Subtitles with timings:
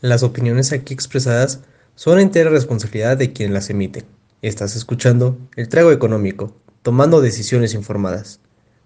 [0.00, 1.58] Las opiniones aquí expresadas
[1.96, 4.04] son entera responsabilidad de quien las emite.
[4.42, 8.38] Estás escuchando El Trago Económico, tomando decisiones informadas.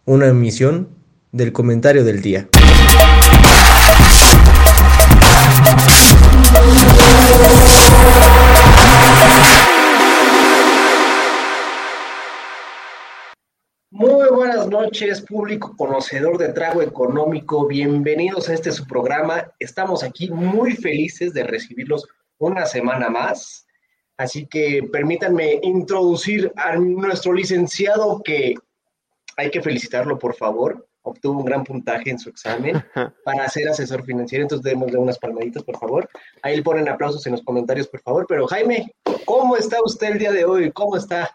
[0.06, 0.88] Una emisión
[1.30, 2.48] del comentario del día.
[14.72, 17.66] Noches, público conocedor de Trago Económico.
[17.66, 19.52] Bienvenidos a este su programa.
[19.58, 22.08] Estamos aquí muy felices de recibirlos
[22.38, 23.66] una semana más.
[24.16, 28.54] Así que permítanme introducir a nuestro licenciado que
[29.36, 30.88] hay que felicitarlo, por favor.
[31.02, 32.82] Obtuvo un gran puntaje en su examen
[33.26, 34.44] para ser asesor financiero.
[34.44, 36.08] Entonces, démosle unas palmaditas, por favor.
[36.40, 38.24] Ahí le ponen aplausos en los comentarios, por favor.
[38.26, 38.90] Pero Jaime,
[39.26, 40.72] ¿cómo está usted el día de hoy?
[40.72, 41.30] ¿Cómo está?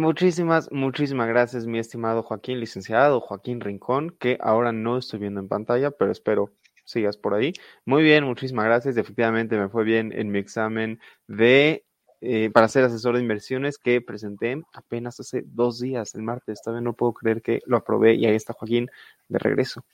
[0.00, 5.48] Muchísimas, muchísimas gracias, mi estimado Joaquín, licenciado Joaquín Rincón, que ahora no estoy viendo en
[5.48, 6.54] pantalla, pero espero
[6.86, 7.52] sigas por ahí.
[7.84, 8.96] Muy bien, muchísimas gracias.
[8.96, 11.84] Efectivamente, me fue bien en mi examen de
[12.22, 16.62] eh, para ser asesor de inversiones que presenté apenas hace dos días, el martes.
[16.62, 18.88] Todavía no puedo creer que lo aprobé y ahí está Joaquín
[19.28, 19.84] de regreso.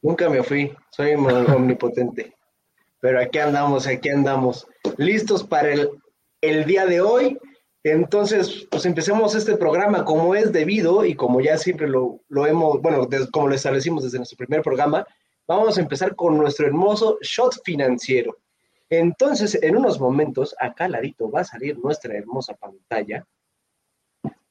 [0.00, 2.36] Nunca me fui, soy omnipotente.
[3.00, 4.64] Pero aquí andamos, aquí andamos,
[4.96, 5.90] listos para el,
[6.40, 7.36] el día de hoy.
[7.82, 12.80] Entonces, pues empecemos este programa como es debido y como ya siempre lo, lo hemos,
[12.82, 15.06] bueno, como lo establecimos desde nuestro primer programa,
[15.46, 18.36] vamos a empezar con nuestro hermoso shot financiero.
[18.90, 23.24] Entonces, en unos momentos, acá al ladito va a salir nuestra hermosa pantalla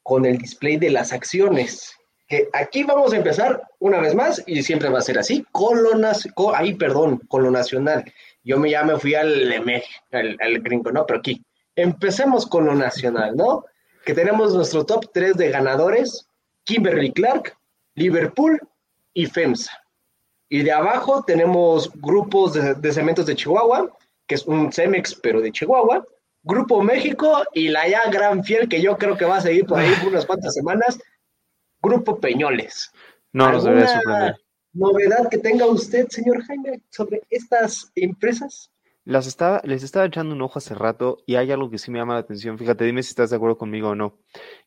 [0.02, 1.94] con el display de las acciones.
[2.28, 5.84] Que aquí vamos a empezar una vez más y siempre va a ser así, con
[5.84, 5.92] lo,
[6.56, 8.12] ahí, perdón, con lo nacional.
[8.44, 9.52] Yo me, ya me fui al,
[10.12, 11.06] al, al gringo, ¿no?
[11.06, 11.44] Pero aquí,
[11.82, 13.64] Empecemos con lo nacional, ¿no?
[14.06, 16.28] Que tenemos nuestro top 3 de ganadores,
[16.66, 17.58] Kimberly Clark,
[17.96, 18.60] Liverpool
[19.14, 19.72] y FEMSA.
[20.50, 23.96] Y de abajo tenemos grupos de, cementos de Chihuahua,
[24.28, 26.06] que es un Cemex, pero de Chihuahua,
[26.44, 29.80] Grupo México y la ya gran fiel, que yo creo que va a seguir por
[29.80, 31.00] ahí unas cuantas semanas,
[31.82, 32.92] Grupo Peñoles.
[33.32, 34.36] No nos debe sorprender.
[34.74, 38.70] ¿Novedad que tenga usted, señor Jaime, sobre estas empresas?
[39.10, 41.98] Las estaba, les estaba echando un ojo hace rato y hay algo que sí me
[41.98, 42.60] llama la atención.
[42.60, 44.20] Fíjate, dime si estás de acuerdo conmigo o no.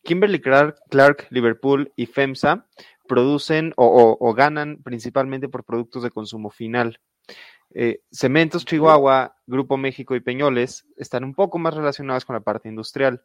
[0.03, 2.67] Kimberly Clark, Clark Liverpool y FEMSA
[3.07, 6.99] producen o, ganan principalmente por productos de consumo final.
[7.73, 12.67] Eh, Cementos Chihuahua, Grupo México y Peñoles están un poco más relacionados con la parte
[12.67, 13.23] industrial.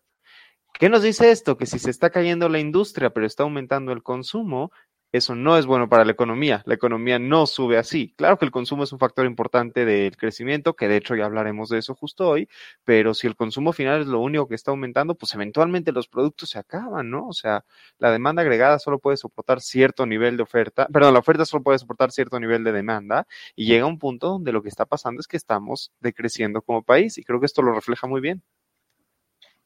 [0.72, 1.56] ¿Qué nos dice esto?
[1.56, 4.70] Que si se está cayendo la industria, pero está aumentando el consumo,
[5.12, 6.62] eso no es bueno para la economía.
[6.66, 8.14] La economía no sube así.
[8.16, 11.68] Claro que el consumo es un factor importante del crecimiento, que de hecho ya hablaremos
[11.70, 12.48] de eso justo hoy,
[12.84, 16.50] pero si el consumo final es lo único que está aumentando, pues eventualmente los productos
[16.50, 17.26] se acaban, ¿no?
[17.28, 17.64] O sea,
[17.98, 21.78] la demanda agregada solo puede soportar cierto nivel de oferta, perdón, la oferta solo puede
[21.78, 23.26] soportar cierto nivel de demanda
[23.56, 27.18] y llega un punto donde lo que está pasando es que estamos decreciendo como país
[27.18, 28.42] y creo que esto lo refleja muy bien.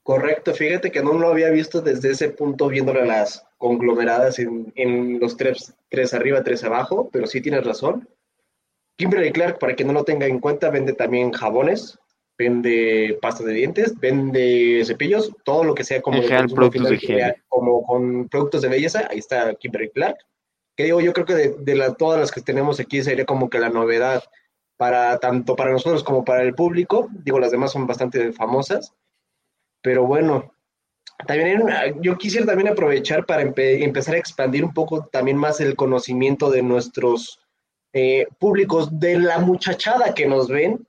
[0.02, 5.36] Correcto, fíjate que no lo había visto desde ese punto, viéndole las conglomeradas en, los
[5.36, 8.08] tres, tres arriba, tres abajo, pero sí tienes razón.
[8.96, 11.98] Kimberly Clark, para que no lo tenga en cuenta, vende también jabones,
[12.36, 18.28] vende pasta de dientes, vende cepillos, todo lo que sea como, productos de como con
[18.28, 20.16] productos de belleza, ahí está Kimberly Clark.
[20.76, 23.60] Que digo, yo creo que de, de todas las que tenemos aquí sería como que
[23.60, 24.24] la novedad
[24.76, 27.08] para tanto para nosotros como para el público.
[27.22, 28.92] Digo, las demás son bastante famosas.
[29.82, 30.52] Pero bueno,
[31.26, 31.62] también
[32.00, 36.62] yo quisiera también aprovechar para empezar a expandir un poco también más el conocimiento de
[36.62, 37.40] nuestros
[37.92, 40.86] eh, públicos, de la muchachada que nos ven,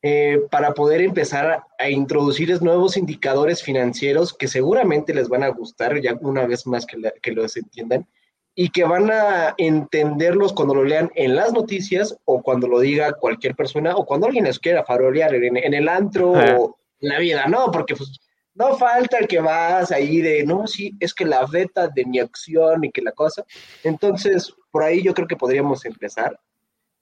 [0.00, 6.00] eh, para poder empezar a, introducirles nuevos indicadores financieros que seguramente les van a gustar
[6.00, 8.06] ya una vez más que, que los entiendan
[8.54, 13.14] y que van a entenderlos cuando lo lean en las noticias o cuando lo diga
[13.14, 17.46] cualquier persona o cuando alguien les quiera farolear en, en el antro o la vida,
[17.46, 17.70] ¿no?
[17.70, 18.20] Porque pues
[18.54, 22.18] no falta el que vas ahí de, no, sí, es que la beta de mi
[22.18, 23.44] acción y que la cosa.
[23.84, 26.38] Entonces, por ahí yo creo que podríamos empezar.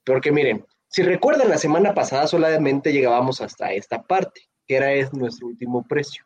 [0.05, 5.13] Porque miren, si recuerdan, la semana pasada solamente llegábamos hasta esta parte, que era es
[5.13, 6.25] nuestro último precio.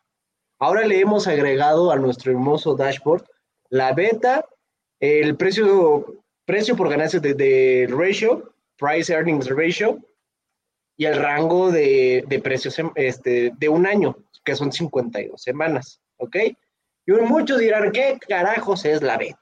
[0.58, 3.24] Ahora le hemos agregado a nuestro hermoso dashboard
[3.70, 4.44] la beta,
[4.98, 9.98] el precio, precio por ganancias de, de ratio, price earnings ratio,
[11.00, 16.36] y el rango de, precios este, de un año, que son 52 semanas, ¿ok?
[17.06, 19.40] Y muchos dirán, ¿qué carajos es la beta?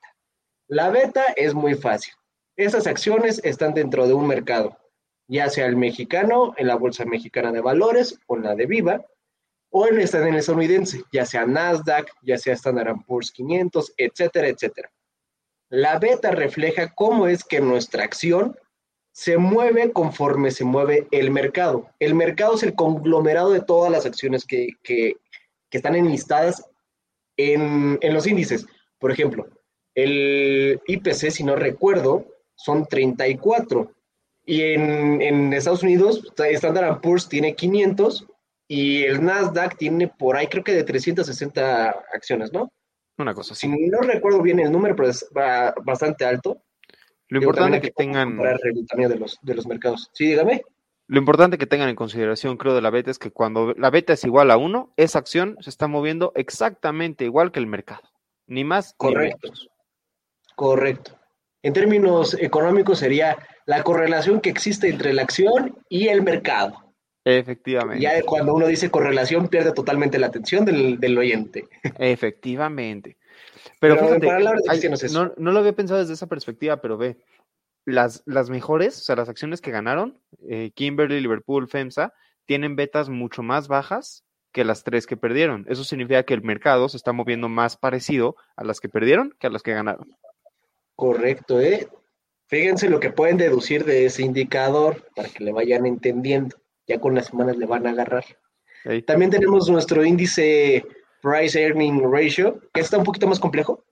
[0.68, 2.14] La beta es muy fácil.
[2.54, 4.78] Esas acciones están dentro de un mercado,
[5.26, 9.04] ya sea el mexicano, en la Bolsa Mexicana de Valores o en la de Viva,
[9.70, 14.92] o en el estadounidense, ya sea Nasdaq, ya sea Standard Poor's 500, etcétera, etcétera.
[15.70, 18.56] La beta refleja cómo es que nuestra acción
[19.18, 21.90] se mueve conforme se mueve el mercado.
[21.98, 25.16] El mercado es el conglomerado de todas las acciones que, que,
[25.68, 26.64] que están enlistadas
[27.36, 28.64] en, en, los índices.
[29.00, 29.48] Por ejemplo,
[29.96, 33.90] el IPC, si no recuerdo, son 34.
[34.46, 38.24] Y en, en Estados Unidos, Standard Poor's tiene 500
[38.68, 42.70] y el Nasdaq tiene por ahí, creo que de 360 acciones, ¿no?
[43.18, 43.66] Una cosa así.
[43.66, 45.28] Si no recuerdo bien el número, pero es
[45.84, 46.62] bastante alto.
[47.28, 48.36] Lo importante que, que tengan.
[48.38, 50.10] De los, de los mercados.
[50.12, 50.62] Sí, dígame.
[51.06, 54.12] Lo importante que tengan en consideración, creo, de la beta es que cuando la beta
[54.12, 58.02] es igual a uno, esa acción se está moviendo exactamente igual que el mercado.
[58.46, 59.38] Ni más Correcto.
[59.42, 59.68] ni menos.
[60.54, 61.18] Correcto.
[61.62, 66.94] En términos económicos sería la correlación que existe entre la acción y el mercado.
[67.24, 68.02] Efectivamente.
[68.02, 71.66] Ya cuando uno dice correlación pierde totalmente la atención del, del oyente.
[71.98, 73.17] Efectivamente.
[73.80, 74.30] Pero, pero fíjate,
[74.68, 74.80] hay,
[75.12, 77.18] no, no, lo había pensado desde esa perspectiva, pero ve,
[77.84, 82.12] las, las mejores, o sea, las acciones que ganaron, eh, Kimberly, Liverpool, FEMSA,
[82.44, 85.66] tienen betas mucho más bajas que las tres que perdieron.
[85.68, 89.46] Eso significa que el mercado se está moviendo más parecido a las que perdieron que
[89.46, 90.16] a las que ganaron.
[90.96, 91.88] Correcto, ¿eh?
[92.46, 96.56] Fíjense lo que pueden deducir de ese indicador para que le vayan entendiendo.
[96.86, 98.24] Ya con las semanas le van a agarrar.
[98.84, 99.02] Ahí.
[99.02, 100.84] También tenemos nuestro índice
[101.22, 103.84] Price Earning Ratio, que está un poquito más complejo.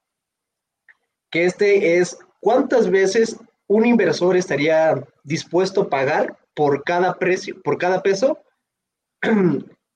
[1.31, 7.79] Que este es cuántas veces un inversor estaría dispuesto a pagar por cada precio, por
[7.79, 8.39] cada peso,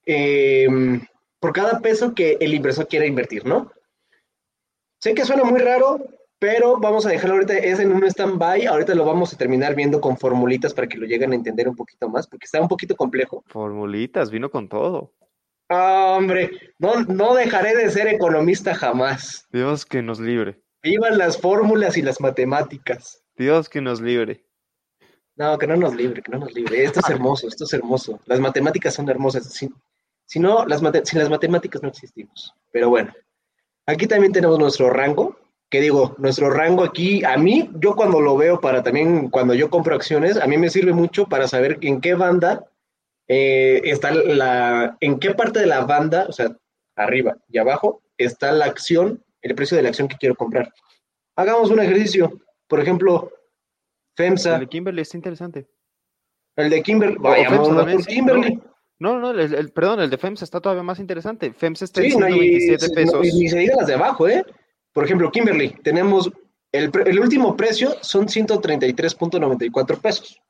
[0.07, 0.67] eh,
[1.41, 3.73] por cada peso que el inversor quiera invertir, ¿no?
[5.01, 5.99] Sé que suena muy raro,
[6.39, 10.01] pero vamos a dejarlo ahorita, es en un stand-by, ahorita lo vamos a terminar viendo
[10.01, 12.95] con formulitas para que lo lleguen a entender un poquito más, porque está un poquito
[12.95, 13.43] complejo.
[13.47, 15.13] Formulitas, vino con todo.
[15.73, 16.51] Ah, hombre,
[16.81, 19.47] no, no dejaré de ser economista jamás.
[19.53, 20.61] Dios que nos libre.
[20.83, 23.23] Vivan las fórmulas y las matemáticas.
[23.37, 24.45] Dios que nos libre.
[25.37, 26.83] No, que no nos libre, que no nos libre.
[26.83, 28.19] Esto es hermoso, esto es hermoso.
[28.27, 29.45] Las matemáticas son hermosas.
[29.45, 29.71] Si,
[30.27, 32.53] si no, las mate, sin las matemáticas no existimos.
[32.73, 33.15] Pero bueno,
[33.87, 35.37] aquí también tenemos nuestro rango.
[35.71, 39.71] Que digo, nuestro rango aquí, a mí, yo cuando lo veo para también, cuando yo
[39.71, 42.67] compro acciones, a mí me sirve mucho para saber en qué banda
[43.33, 46.51] eh, está la, en qué parte de la banda, o sea,
[46.97, 50.73] arriba y abajo, está la acción, el precio de la acción que quiero comprar.
[51.37, 52.41] Hagamos un ejercicio.
[52.67, 53.31] Por ejemplo,
[54.17, 54.55] FEMSA.
[54.55, 55.69] El de Kimberly está interesante.
[56.57, 57.17] El de Kimberly.
[57.21, 58.61] Por Kimberly.
[58.99, 61.53] No, no, el, el, perdón, el de FEMSA está todavía más interesante.
[61.53, 63.15] FEMSA está en sí, 127 no, y, pesos.
[63.15, 64.45] No, y ni se diga las de abajo, ¿eh?
[64.93, 66.29] Por ejemplo, Kimberly, tenemos
[66.73, 70.43] el, el último precio son 133.94 pesos.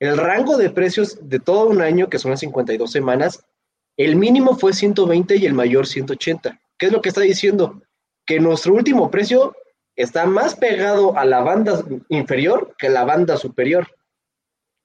[0.00, 3.44] El rango de precios de todo un año, que son las 52 semanas,
[3.98, 6.58] el mínimo fue 120 y el mayor 180.
[6.78, 7.82] ¿Qué es lo que está diciendo?
[8.24, 9.54] Que nuestro último precio
[9.94, 13.86] está más pegado a la banda inferior que a la banda superior.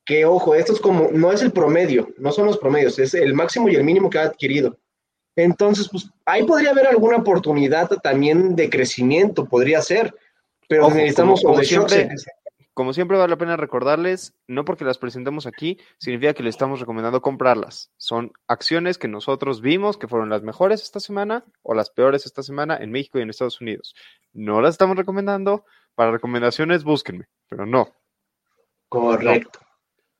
[0.05, 3.33] Que ojo, esto es como, no es el promedio, no son los promedios, es el
[3.33, 4.77] máximo y el mínimo que ha adquirido.
[5.37, 10.13] Entonces, pues ahí podría haber alguna oportunidad también de crecimiento, podría ser,
[10.67, 11.59] pero ojo, necesitamos como,
[12.75, 16.81] como siempre vale la pena recordarles, no porque las presentemos aquí, significa que les estamos
[16.81, 17.89] recomendando comprarlas.
[17.95, 22.43] Son acciones que nosotros vimos que fueron las mejores esta semana o las peores esta
[22.43, 23.95] semana en México y en Estados Unidos.
[24.33, 25.63] No las estamos recomendando.
[25.95, 27.95] Para recomendaciones, búsquenme, pero no.
[28.89, 29.61] Correcto.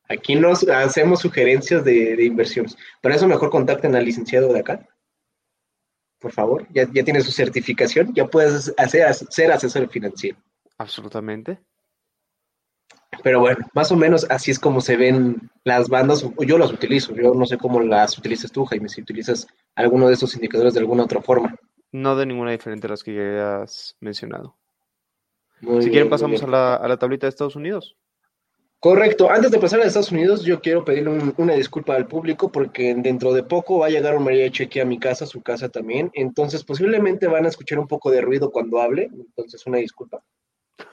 [0.08, 2.74] Aquí nos hacemos sugerencias de, de inversiones.
[3.02, 4.88] Para eso mejor contacten al licenciado de acá.
[6.18, 10.38] Por favor, ya, ya tiene su certificación, ya puedes hacer, ser asesor financiero.
[10.78, 11.60] Absolutamente.
[13.22, 16.24] Pero bueno, más o menos así es como se ven las bandas.
[16.46, 17.14] Yo las utilizo.
[17.14, 20.80] Yo no sé cómo las utilizas tú, Jaime, si utilizas alguno de estos indicadores de
[20.80, 21.54] alguna otra forma.
[21.92, 24.56] No de ninguna diferente a las que ya has mencionado.
[25.60, 27.96] Muy si bien, quieren, pasamos a la, a la, tablita de Estados Unidos.
[28.78, 29.30] Correcto.
[29.30, 32.94] Antes de pasar a Estados Unidos, yo quiero pedirle un, una disculpa al público porque
[32.94, 35.70] dentro de poco va a llegar un mariachi aquí a mi casa, a su casa
[35.70, 36.10] también.
[36.12, 39.08] Entonces, posiblemente van a escuchar un poco de ruido cuando hable.
[39.12, 40.22] Entonces, una disculpa.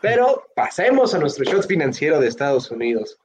[0.02, 3.18] Pero pasemos a nuestro shot financiero de Estados Unidos.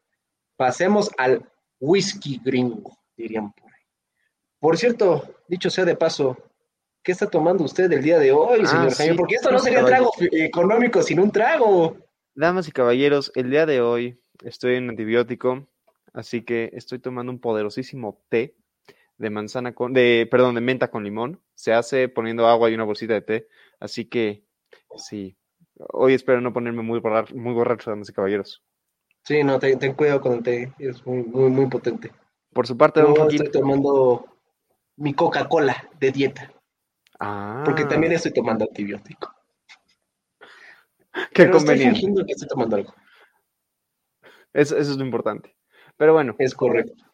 [0.56, 1.48] Pasemos al
[1.80, 3.82] whisky gringo, dirían por ahí.
[4.58, 6.36] Por cierto, dicho sea de paso,
[7.02, 9.12] ¿qué está tomando usted el día de hoy, señor ah, Jaime?
[9.12, 9.18] Sí.
[9.18, 11.96] Porque esto no sería trago económico sin un trago.
[12.34, 15.66] Damas y caballeros, el día de hoy estoy en antibiótico,
[16.12, 18.54] así que estoy tomando un poderosísimo té
[19.16, 21.40] de manzana con, de, perdón, de menta con limón.
[21.54, 23.48] Se hace poniendo agua y una bolsita de té,
[23.80, 24.44] así que
[24.96, 25.36] sí,
[25.92, 28.62] Hoy espero no ponerme muy, borrar, muy borracho, damas y caballeros.
[29.24, 32.12] Sí, no, ten, ten, cuidado con el té, es muy, muy, muy potente.
[32.52, 33.42] Por su parte, Joaquín...
[33.42, 34.24] estoy tomando
[34.96, 36.52] mi Coca-Cola de dieta.
[37.20, 37.62] Ah.
[37.64, 39.34] Porque también estoy tomando antibiótico.
[41.32, 41.84] Qué Pero conveniente.
[41.84, 42.94] Estoy fingiendo que estoy tomando algo.
[44.52, 45.54] Eso, eso es lo importante.
[45.96, 46.34] Pero bueno.
[46.38, 47.04] Es correcto.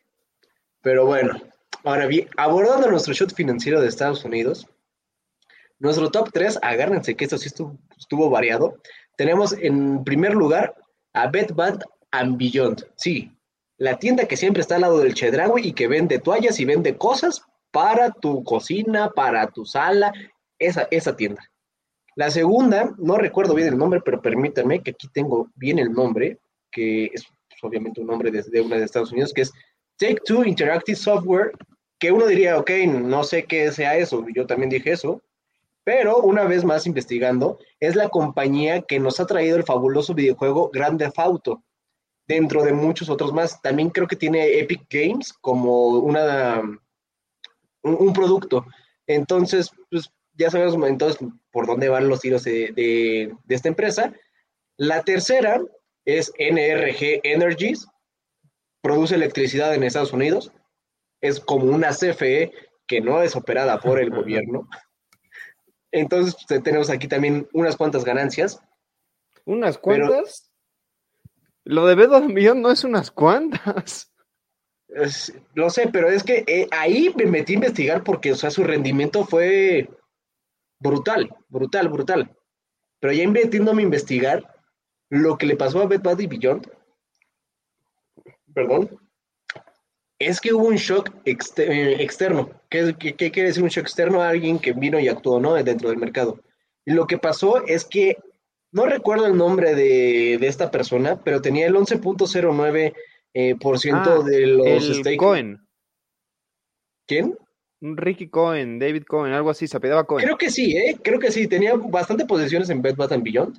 [0.83, 1.41] Pero bueno,
[1.83, 4.69] ahora bien, abordando nuestro shot financiero de Estados Unidos,
[5.85, 8.79] nuestro top 3, agárrense que esto sí estuvo, variado.
[9.17, 10.75] Tenemos en primer lugar
[11.13, 12.87] a Bed Bath and Beyond.
[12.97, 13.31] Sí,
[13.77, 16.97] la tienda que siempre está al lado del Chedraui y que vende toallas y vende
[16.97, 20.13] cosas para tu cocina, para tu sala,
[20.59, 21.43] esa, esa tienda.
[22.17, 26.39] La segunda, no recuerdo bien el nombre, pero permítanme que aquí tengo bien el nombre,
[26.71, 29.53] que es pues, obviamente un nombre de, una de Estados Unidos, que es
[29.99, 31.53] Take Two Interactive Software,
[31.99, 35.21] que uno diría, ok, no sé qué sea eso, yo también dije eso,
[35.85, 40.71] pero una vez más investigando, es la compañía que nos ha traído el fabuloso videojuego
[40.73, 41.63] Grand Theft Auto,
[42.27, 43.61] dentro de muchos otros más.
[43.61, 46.63] También creo que tiene Epic Games como una,
[47.83, 48.67] un, producto.
[49.07, 54.13] Entonces, pues ya sabemos entonces por dónde van los tiros de, esta empresa.
[54.77, 55.61] La tercera
[56.05, 57.87] es NRG Energies,
[58.83, 60.53] produce electricidad en Estados Unidos,
[61.21, 62.53] es como una CFE
[62.87, 64.69] que no es operada por el gobierno.
[65.95, 68.61] Entonces pues, tenemos aquí también unas cuantas ganancias.
[69.45, 70.51] ¿Unas cuantas?
[71.63, 74.13] Lo de Bedo Millón no es unas cuantas.
[75.55, 78.65] lo sé, pero es que eh, ahí me metí a investigar porque, o sea, su
[78.65, 79.89] rendimiento fue
[80.81, 82.37] brutal, brutal, brutal.
[82.99, 84.53] Pero ya metiéndome a investigar
[85.11, 86.73] lo que le pasó a Bed Bath Beyond,
[88.53, 88.99] perdón,
[90.19, 92.51] es que hubo un shock eh, externo.
[92.69, 94.23] ¿Qué, quiere decir un shock externo?
[94.23, 95.55] A alguien que vino y actuó, ¿no?
[95.55, 96.41] Dentro del mercado.
[96.85, 98.17] Y lo que pasó es que
[98.73, 102.95] no recuerdo el nombre de, esta persona, pero tenía el 11.09%
[103.37, 105.61] eh, por ciento ah, de los el Cohen.
[107.07, 107.37] ¿Quién?
[107.81, 110.25] Ricky Cohen, David Cohen, algo así, se apellidaba Cohen.
[110.25, 110.97] Creo que sí, ¿eh?
[111.03, 113.59] Creo que sí, tenía bastante posiciones en Bed Bath Beyond.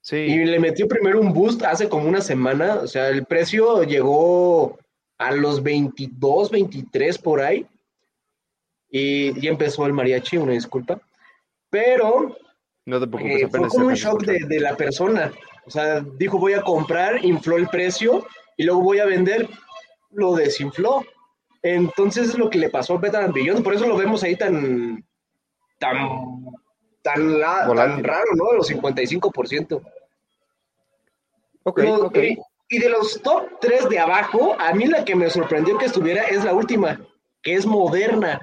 [0.00, 0.16] Sí.
[0.16, 4.78] Y le metió primero un boost hace como una semana, o sea, el precio llegó
[5.24, 7.66] a los 22, 23 por ahí.
[8.90, 11.00] Y ya empezó el mariachi, una disculpa.
[11.70, 12.36] Pero
[12.86, 15.32] no te preocupes, eh, fue como un shock de, la persona.
[15.66, 18.26] O sea, dijo voy a comprar, infló el precio
[18.56, 19.48] y luego voy a vender,
[20.12, 21.04] lo desinfló.
[21.62, 25.02] Entonces es lo que le pasó a Better Beyond, por eso lo vemos ahí tan
[25.78, 25.96] tan
[27.02, 28.52] tan, tan raro, ¿no?
[28.52, 29.82] Los 55%.
[31.64, 32.18] Ok, ok.
[32.68, 36.22] Y de los top 3 de abajo, a mí la que me sorprendió que estuviera
[36.22, 37.00] es la última,
[37.42, 38.40] que es Moderna.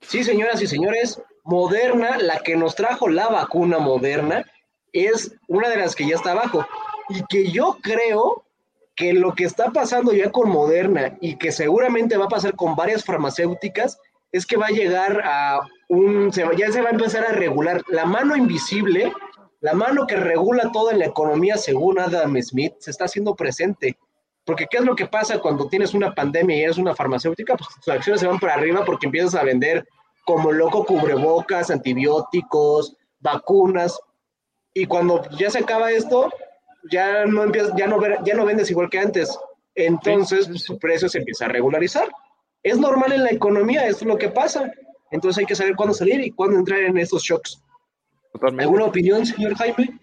[0.00, 4.44] Sí, señoras y señores, Moderna, la que nos trajo la vacuna Moderna,
[4.92, 6.66] es una de las que ya está abajo.
[7.08, 8.44] Y que yo creo
[8.94, 12.74] que lo que está pasando ya con Moderna y que seguramente va a pasar con
[12.74, 13.98] varias farmacéuticas
[14.32, 18.06] es que va a llegar a un, ya se va a empezar a regular la
[18.06, 19.12] mano invisible,
[19.66, 23.98] la mano que regula toda la economía según Adam Smith, se está haciendo presente.
[24.44, 27.56] Porque ¿qué es lo que pasa cuando tienes una pandemia y eres una farmacéutica?
[27.56, 29.84] Pues tus acciones se van para arriba porque empiezas a vender
[30.24, 33.98] como loco cubrebocas, antibióticos, vacunas.
[34.72, 36.32] Y cuando ya se acaba esto,
[36.92, 39.36] ya no, empiezas, ya no, ya no vendes igual que antes.
[39.74, 42.08] Entonces, pues, su precio se empieza a regularizar.
[42.62, 44.70] Es normal en la economía, es lo que pasa.
[45.10, 47.60] Entonces hay que saber cuándo salir y cuándo entrar en estos shocks.
[48.40, 49.98] ¿Alguna opinión, señor Jaime?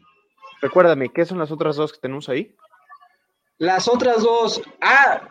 [0.61, 2.55] Recuérdame, ¿qué son las otras dos que tenemos ahí?
[3.57, 4.61] Las otras dos.
[4.81, 5.29] Ah,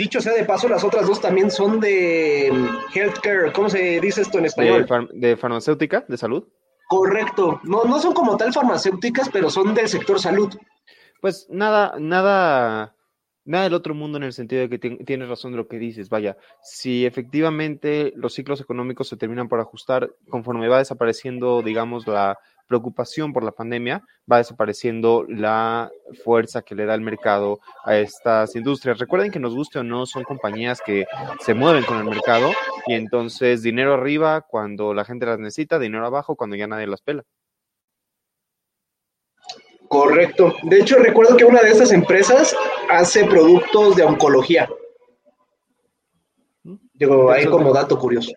[0.00, 3.52] Dicho sea de paso, las otras dos también son de mm, healthcare.
[3.52, 4.86] ¿Cómo se dice esto en español?
[5.12, 6.48] De, farmacéutica, de salud.
[6.88, 7.60] Correcto.
[7.64, 10.56] No, no son como tal farmacéuticas, pero son del sector salud.
[11.20, 12.96] Pues nada, nada,
[13.50, 16.08] nada del otro mundo en el sentido de que tienes razón de lo que dices.
[16.08, 22.38] Vaya, si efectivamente los ciclos económicos se terminan por ajustar conforme va desapareciendo, digamos, la
[22.68, 25.90] preocupación por la pandemia, va desapareciendo la
[26.22, 29.00] fuerza que le da el mercado a estas industrias.
[29.00, 31.04] Recuerden que nos guste o no, son compañías que
[31.40, 32.52] se mueven con el mercado
[32.86, 37.02] y entonces dinero arriba cuando la gente las necesita, dinero abajo cuando ya nadie las
[37.02, 37.24] pela.
[39.90, 40.54] Correcto.
[40.62, 42.56] De hecho, recuerdo que una de estas empresas
[42.88, 44.70] hace productos de oncología.
[46.94, 48.30] Digo, ahí como dato curioso.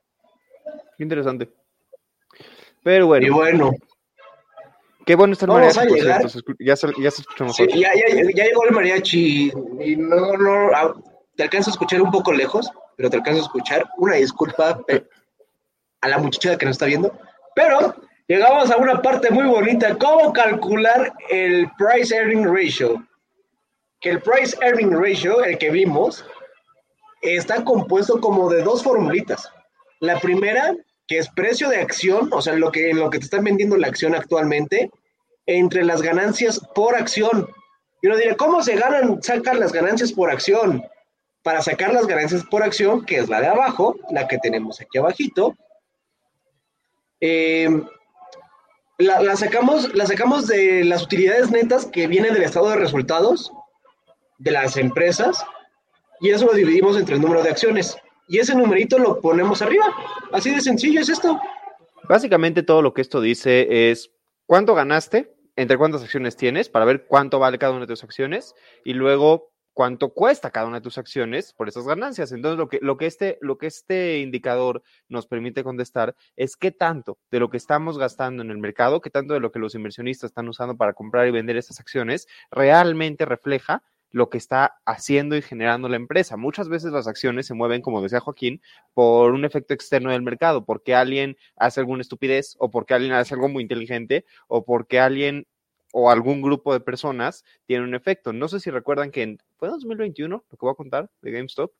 [0.97, 1.51] Interesante.
[2.81, 3.27] Pero bueno.
[3.27, 3.71] Y bueno,
[5.05, 5.79] Qué bueno está el mariachi,
[6.59, 7.53] ya, se, ya se mejor.
[7.53, 10.95] Sí, ya, ya, ya, llegó el mariachi y no, no, ah,
[11.35, 12.67] te alcanzo a escuchar un poco lejos,
[12.97, 13.85] pero te alcanzo a escuchar.
[13.97, 14.81] Una disculpa
[16.01, 17.15] a la muchacha que nos está viendo,
[17.53, 17.93] pero
[18.27, 23.05] llegamos a una parte muy bonita, cómo calcular el price earning ratio.
[23.99, 26.25] Que el price earning ratio, el que vimos,
[27.21, 29.49] está compuesto como de dos formulitas.
[29.99, 30.75] La primera
[31.07, 33.77] que es precio de acción, o sea, lo que, en lo que te están vendiendo
[33.77, 34.89] la acción actualmente,
[35.45, 37.49] entre las ganancias por acción.
[38.01, 40.83] Y uno dirá, ¿cómo se ganan, sacan las ganancias por acción?
[41.41, 44.97] Para sacar las ganancias por acción, que es la de abajo, la que tenemos aquí
[44.97, 45.55] abajito,
[47.19, 47.69] eh,
[48.97, 53.51] la, sacamos, la sacamos de las utilidades netas que vienen del estado de resultados
[54.37, 55.43] de las empresas
[56.19, 57.97] y eso lo dividimos entre el número de acciones.
[58.27, 59.85] Y ese numerito lo ponemos arriba.
[60.31, 61.39] Así de sencillo es esto.
[62.07, 64.11] Básicamente todo lo que esto dice es
[64.45, 68.55] cuánto ganaste, entre cuántas acciones tienes, para ver cuánto vale cada una de tus acciones,
[68.83, 72.31] y luego cuánto cuesta cada una de tus acciones por esas ganancias.
[72.31, 76.71] Entonces, lo que, lo que, este, lo que este indicador nos permite contestar es qué
[76.71, 79.75] tanto de lo que estamos gastando en el mercado, qué tanto de lo que los
[79.75, 85.35] inversionistas están usando para comprar y vender estas acciones, realmente refleja lo que está haciendo
[85.35, 86.37] y generando la empresa.
[86.37, 88.61] Muchas veces las acciones se mueven, como decía Joaquín,
[88.93, 93.33] por un efecto externo del mercado, porque alguien hace alguna estupidez o porque alguien hace
[93.33, 95.47] algo muy inteligente o porque alguien
[95.93, 98.33] o algún grupo de personas tiene un efecto.
[98.33, 101.71] No sé si recuerdan que en, fue 2021 lo que voy a contar de GameStop.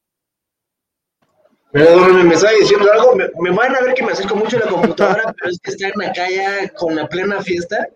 [1.72, 4.72] Pero me está diciendo algo, me, van a ver que me acerco mucho a la
[4.72, 7.88] computadora, pero es que están acá ya con la plena fiesta.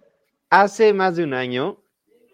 [0.50, 1.84] Hace más de un año,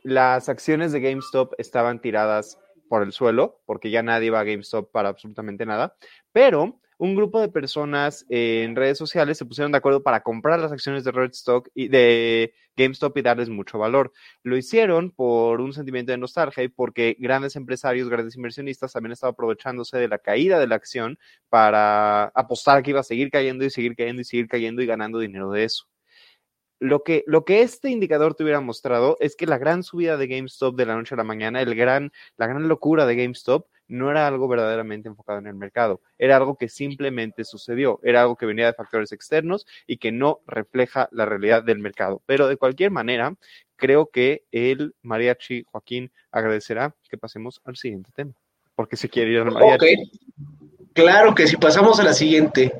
[0.03, 4.89] las acciones de GameStop estaban tiradas por el suelo, porque ya nadie va a GameStop
[4.91, 5.97] para absolutamente nada,
[6.31, 10.71] pero un grupo de personas en redes sociales se pusieron de acuerdo para comprar las
[10.71, 14.11] acciones de Redstock y de GameStop y darles mucho valor.
[14.43, 19.31] Lo hicieron por un sentimiento de nostalgia y porque grandes empresarios, grandes inversionistas habían estado
[19.31, 21.19] aprovechándose de la caída de la acción
[21.49, 25.19] para apostar que iba a seguir cayendo y seguir cayendo y seguir cayendo y ganando
[25.19, 25.85] dinero de eso.
[26.79, 30.27] Lo que, lo que, este indicador te hubiera mostrado es que la gran subida de
[30.27, 34.09] GameStop de la noche a la mañana, el gran, la gran locura de GameStop, no
[34.09, 38.45] era algo verdaderamente enfocado en el mercado, era algo que simplemente sucedió, era algo que
[38.45, 42.21] venía de factores externos y que no refleja la realidad del mercado.
[42.25, 43.35] Pero de cualquier manera,
[43.75, 48.33] creo que el mariachi Joaquín agradecerá que pasemos al siguiente tema,
[48.75, 50.11] porque se quiere ir al mariachi.
[50.93, 52.73] Claro que si pasamos a la siguiente,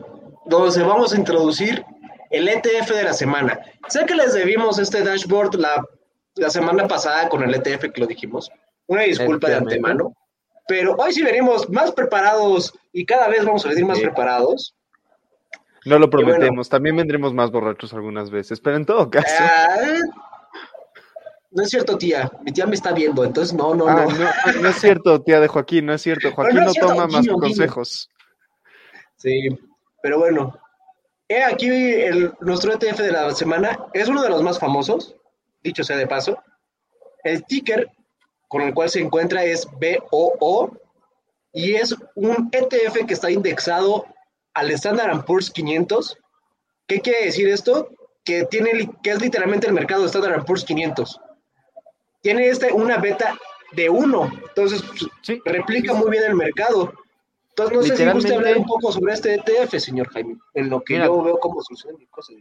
[0.46, 1.86] donde vamos a introducir
[2.32, 3.60] el ETF de la semana.
[3.88, 5.86] Sé que les debimos este dashboard la,
[6.36, 8.52] la semana pasada con el ETF que lo dijimos.
[8.88, 10.16] Una disculpa de antemano.
[10.68, 14.76] Pero hoy sí venimos más preparados y cada vez vamos a venir más preparados.
[15.86, 19.36] No lo prometemos, también vendremos más borrachos algunas veces, pero en todo caso.
[19.40, 20.00] Ah,
[21.52, 22.32] no es cierto, tía.
[22.44, 24.62] Mi tía me está viendo, entonces no, no, ah, no.
[24.62, 24.70] no.
[24.70, 26.32] es cierto, tía de Joaquín, no es cierto.
[26.32, 28.10] Joaquín no, toma más consejos.
[29.18, 29.50] Sí,
[30.02, 30.60] pero bueno.
[31.30, 33.80] He aquí el, nuestro ETF de la semana.
[33.94, 35.16] Es uno de los más famosos,
[35.64, 36.38] dicho sea de paso.
[37.24, 37.90] El ticker
[38.54, 40.78] con el cual se encuentra es BOO
[41.54, 44.06] y es un ETF que está indexado
[44.54, 46.20] al Standard Poor's 500.
[46.86, 47.90] ¿Qué quiere decir esto?
[48.24, 51.20] Que, tiene, que es literalmente el mercado de Standard Poor's 500.
[52.22, 53.36] Tiene este, una beta
[53.72, 54.84] de 1, entonces
[55.46, 56.94] replica muy bien el mercado.
[57.50, 60.84] Entonces, no sé si gusta hablar un poco sobre este ETF, señor Jaime, en lo
[60.84, 62.36] que yo veo cómo suceden cosas.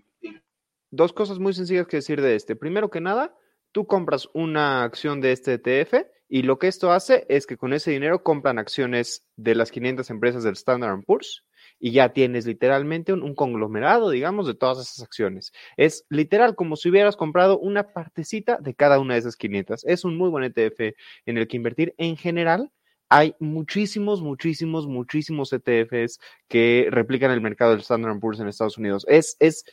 [0.91, 2.55] Dos cosas muy sencillas que decir de este.
[2.55, 3.35] Primero que nada,
[3.73, 7.73] tú compras una acción de este ETF y lo que esto hace es que con
[7.73, 11.45] ese dinero compran acciones de las 500 empresas del Standard Poor's
[11.79, 15.53] y ya tienes literalmente un, conglomerado, digamos, de todas esas acciones.
[15.77, 19.85] Es literal como si hubieras comprado una partecita de cada una de esas 500.
[19.85, 20.95] Es un muy buen ETF
[21.27, 22.71] en el que invertir en general.
[23.09, 29.05] Hay muchísimos, muchísimos, muchísimos ETFs que replican el mercado del Standard Poor's en Estados Unidos.
[29.09, 29.65] Es, es,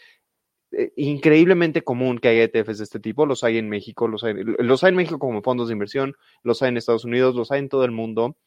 [0.71, 4.35] eh, increíblemente común que haya ETFs de este tipo, los hay en México, los hay,
[4.35, 7.59] los hay en México como fondos de inversión, los hay en Estados Unidos, los hay
[7.59, 8.37] en todo el mundo,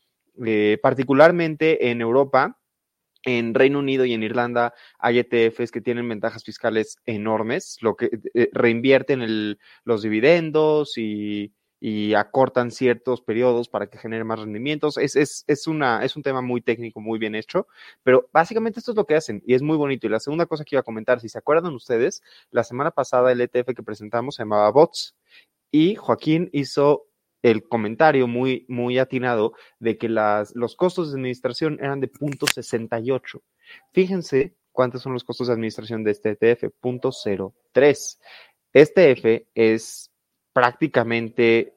[0.45, 2.59] eh, particularmente en Europa,
[3.25, 8.11] en Reino Unido y en Irlanda hay ETFs que tienen ventajas fiscales enormes, lo que
[8.35, 11.53] eh, reinvierten los dividendos y,
[11.85, 14.97] y acortan ciertos periodos para que genere más rendimientos.
[14.99, 17.67] Es, es, es, una, es un tema muy técnico, muy bien hecho,
[18.05, 20.07] pero básicamente esto es lo que hacen y es muy bonito.
[20.07, 23.33] Y la segunda cosa que iba a comentar, si se acuerdan ustedes, la semana pasada
[23.33, 25.17] el ETF que presentamos se llamaba BOTS
[25.73, 27.09] y Joaquín hizo
[27.43, 33.43] el comentario muy, muy atinado de que las, los costos de administración eran de 0.68.
[33.93, 38.19] Fíjense cuántos son los costos de administración de este ETF, 0.03.
[38.73, 40.12] Este ETF es
[40.53, 41.75] prácticamente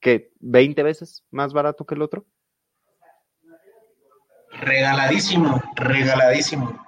[0.00, 2.26] que 20 veces más barato que el otro.
[4.60, 6.84] Regaladísimo, regaladísimo.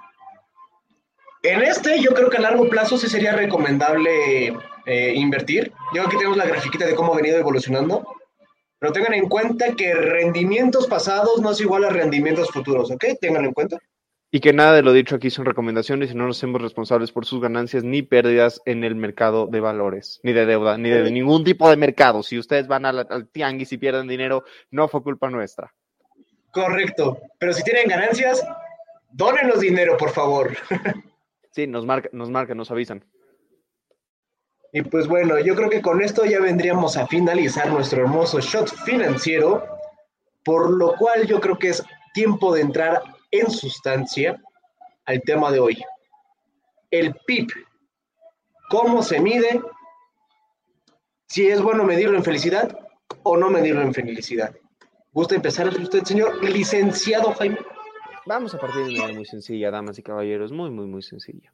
[1.43, 5.71] En este yo creo que a largo plazo sí sería recomendable eh, invertir.
[5.93, 8.07] Yo aquí tenemos la grafiquita de cómo ha venido evolucionando.
[8.79, 13.05] Pero tengan en cuenta que rendimientos pasados no es igual a rendimientos futuros, ¿ok?
[13.19, 13.79] Tengan en cuenta.
[14.29, 17.25] Y que nada de lo dicho aquí son recomendaciones y no nos hacemos responsables por
[17.25, 21.45] sus ganancias ni pérdidas en el mercado de valores, ni de deuda, ni de ningún
[21.45, 22.23] tipo de mercado.
[22.23, 25.73] Si ustedes van al, al tianguis y pierden dinero, no fue culpa nuestra.
[26.51, 27.19] Correcto.
[27.39, 28.45] Pero si tienen ganancias,
[29.11, 30.55] dónenos dinero, por favor.
[31.51, 33.03] Sí, nos marca, nos marcan, nos avisan.
[34.71, 38.69] Y pues bueno, yo creo que con esto ya vendríamos a finalizar nuestro hermoso shot
[38.85, 39.65] financiero,
[40.45, 43.01] por lo cual yo creo que es tiempo de entrar
[43.39, 44.41] en sustancia
[45.05, 45.83] al tema de hoy.
[46.91, 47.47] El PIB.
[48.69, 49.61] ¿Cómo se mide?
[51.27, 52.77] Si es bueno medirlo en felicidad
[53.23, 54.55] o no medirlo en felicidad.
[55.11, 57.57] ¿Gusta empezar usted, señor licenciado Jaime?
[58.25, 61.53] Vamos a partir de una manera muy sencilla, damas y caballeros, muy, muy, muy sencilla.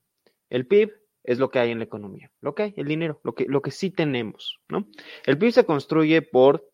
[0.49, 0.91] El PIB
[1.23, 3.61] es lo que hay en la economía, lo que hay, el dinero, lo que, lo
[3.61, 4.87] que sí tenemos, ¿no?
[5.25, 6.67] El PIB se construye por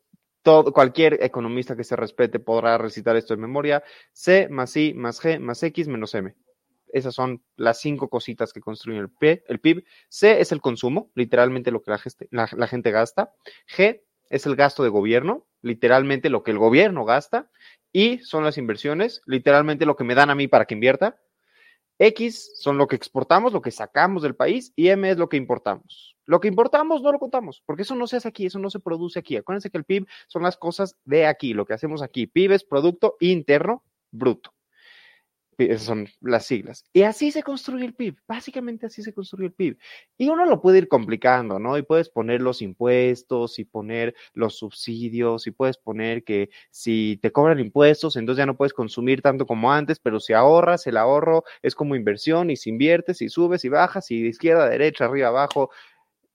[0.44, 5.22] todo, cualquier economista que se respete podrá recitar esto de memoria, C más I más
[5.22, 6.36] G más X menos M.
[6.92, 9.44] Esas son las cinco cositas que construyen el PIB.
[9.48, 9.84] El PIB.
[10.10, 11.92] C es el consumo, literalmente lo que
[12.32, 13.34] la- la gente gasta.
[13.68, 17.52] G es el gasto de gobierno, literalmente lo que el gobierno gasta.
[17.92, 21.20] Y son las inversiones, literalmente lo que me dan a mí para que invierta.
[22.00, 25.38] X son lo que exportamos, lo que sacamos del país, y M es lo que
[25.38, 26.16] importamos.
[26.26, 28.80] Lo que importamos no lo contamos, porque eso no se hace aquí, eso no se
[28.80, 29.36] produce aquí.
[29.36, 32.28] Acuérdense que el PIB son las cosas de aquí, lo que hacemos aquí.
[32.28, 34.54] PIB es Producto Interno Bruto.
[35.78, 36.86] Son las siglas.
[36.94, 39.78] Y así se construye el PIB, básicamente así se construye el PIB.
[40.18, 41.78] Y uno lo puede ir complicando, ¿no?
[41.78, 47.32] Y puedes poner los impuestos y poner los subsidios y puedes poner que si te
[47.32, 51.44] cobran impuestos, entonces ya no puedes consumir tanto como antes, pero si ahorras, el ahorro
[51.62, 55.06] es como inversión y si inviertes y subes y bajas y de izquierda a derecha,
[55.06, 55.72] arriba, abajo,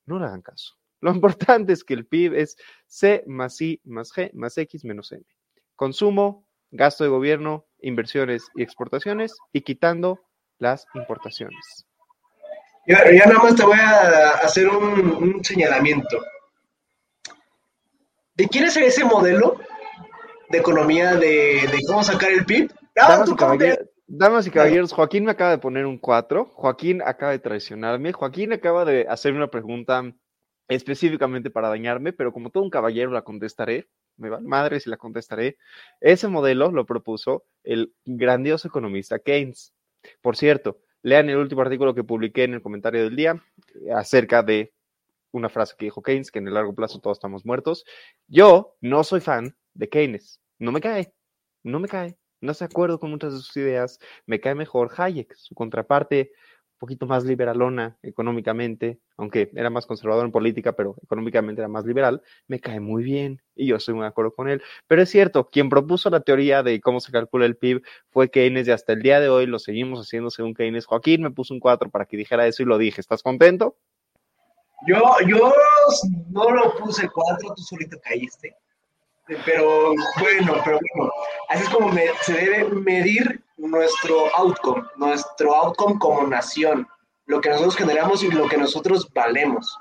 [0.06, 0.74] no le hagan caso.
[1.00, 2.56] Lo importante es que el PIB es
[2.87, 5.22] C más I más G más X menos M.
[5.76, 10.20] Consumo, gasto de gobierno, inversiones y exportaciones y quitando
[10.59, 11.87] las importaciones.
[12.87, 16.18] Ya, nada más te voy a hacer un, un señalamiento.
[18.37, 19.57] ¿De quién es ese modelo
[20.51, 22.70] de economía de, de cómo sacar el PIB?
[22.97, 25.99] Ah, Damas y, cómo te- caballer- damas y caballeros, Joaquín me acaba de poner un
[25.99, 26.47] 4.
[26.53, 28.12] Joaquín acaba de traicionarme.
[28.12, 30.03] Joaquín acaba de hacer una pregunta
[30.68, 33.88] específicamente para dañarme, pero como todo un caballero la contestaré.
[34.16, 35.59] Me va madre si la contestaré.
[36.00, 39.74] Ese modelo lo propuso el grandioso economista Keynes.
[40.20, 43.42] Por cierto, lean el último artículo que publiqué en el comentario del día
[43.74, 44.72] eh, acerca de
[45.33, 47.85] una frase que dijo Keynes, que en el largo plazo todos estamos muertos.
[48.29, 50.40] Yo no soy fan de Keynes.
[50.59, 51.12] No me cae.
[51.62, 52.16] No me cae.
[52.40, 53.98] No de acuerdo con muchas de sus ideas.
[54.27, 56.33] Me cae mejor Hayek, su contraparte,
[56.85, 62.20] poquito más liberalona económicamente, aunque era más conservador en política, pero económicamente era más liberal.
[62.47, 64.61] Me cae muy bien y yo estoy muy de acuerdo con él.
[64.87, 68.68] Pero es cierto, quien propuso la teoría de cómo se calcula el PIB fue Keynes
[68.68, 70.85] y hasta el día de hoy lo seguimos haciendo según Keynes.
[70.85, 73.01] Joaquín me puso un 4 para que dijera eso y lo dije.
[73.01, 73.79] ¿Estás contento?
[74.87, 75.55] Yo, yo
[76.31, 78.55] no lo puse cuatro, tú solito caíste.
[79.46, 81.12] Pero bueno, pero bueno,
[81.48, 86.87] así es como me- se debe medir nuestro outcome, nuestro outcome como nación,
[87.26, 89.78] lo que nosotros generamos y lo que nosotros valemos.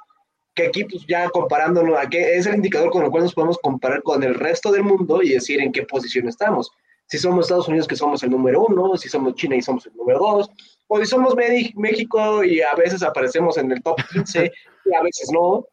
[0.55, 4.01] Que aquí, pues ya comparándonos, aquí es el indicador con el cual nos podemos comparar
[4.03, 6.71] con el resto del mundo y decir en qué posición estamos.
[7.07, 9.95] Si somos Estados Unidos, que somos el número uno, si somos China y somos el
[9.95, 10.49] número dos,
[10.87, 11.35] o si somos
[11.75, 14.51] México y a veces aparecemos en el top 15
[14.85, 15.65] y a veces no.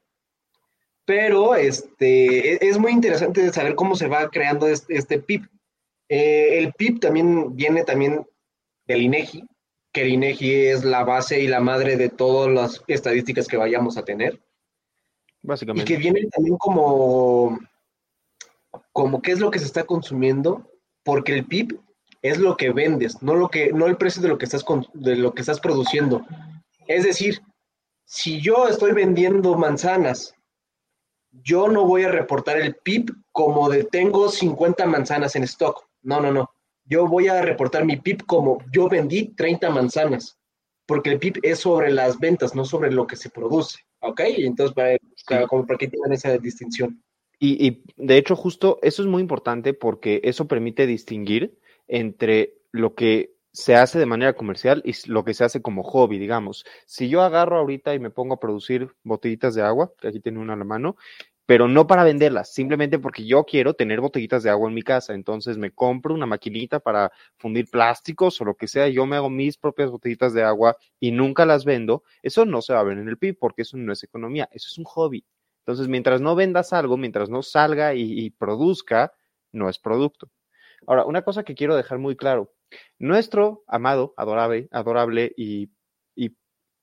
[1.11, 5.43] Pero este, e- es muy interesante saber cómo se va creando este, este PIB.
[6.09, 8.25] Eh, el PIB también viene también
[8.87, 9.45] del INEGI,
[9.93, 13.97] que el INEGI es la base y la madre de todas las estadísticas que vayamos
[13.97, 14.41] a tener.
[15.43, 15.93] Y Básicamente.
[15.93, 17.59] que viene también como,
[18.93, 20.71] como qué es lo que se está consumiendo,
[21.03, 21.77] porque el PIB
[22.23, 25.17] es lo que vendes, no, lo que, no el precio de lo, que estás de
[25.17, 26.25] lo que estás produciendo.
[26.87, 27.43] Es decir,
[28.05, 30.37] si yo estoy vendiendo manzanas,
[31.33, 35.87] yo no voy a reportar el PIB como de tengo 50 manzanas en stock.
[36.03, 36.51] No, no, no.
[36.85, 40.39] Yo voy a reportar mi PIB como yo vendí 30 manzanas,
[40.87, 43.79] porque el PIB es sobre las ventas, no sobre lo que se produce.
[44.01, 44.23] ¿Ok?
[44.37, 44.97] Y entonces, para,
[45.29, 47.03] para- como para que tengan esa distinción.
[47.39, 52.95] Y, y, de hecho, justo eso es muy importante porque eso permite distinguir entre lo
[52.95, 56.65] que se hace de manera comercial y lo que se hace como hobby, digamos.
[56.87, 60.39] Si yo agarro ahorita y me pongo a producir botellitas de agua, que aquí tiene
[60.39, 60.97] una a la mano,
[61.47, 65.15] pero no para venderlas, simplemente porque yo quiero tener botellitas de agua en mi casa.
[65.15, 69.31] Entonces me compro una maquinita para fundir plásticos o lo que sea, yo me hago
[69.31, 72.05] mis propias botellitas de agua y nunca las vendo.
[72.23, 74.69] Eso no se va a ver en el PIB porque eso no es economía, eso
[74.71, 75.25] es un hobby.
[75.67, 79.13] Entonces, mientras no vendas algo, mientras no salga y, y produzca,
[79.53, 80.31] no es producto.
[80.87, 82.53] Ahora, una cosa que quiero dejar muy claro,
[82.99, 85.71] Nuestro amado, adorable, adorable y,
[86.15, 86.37] y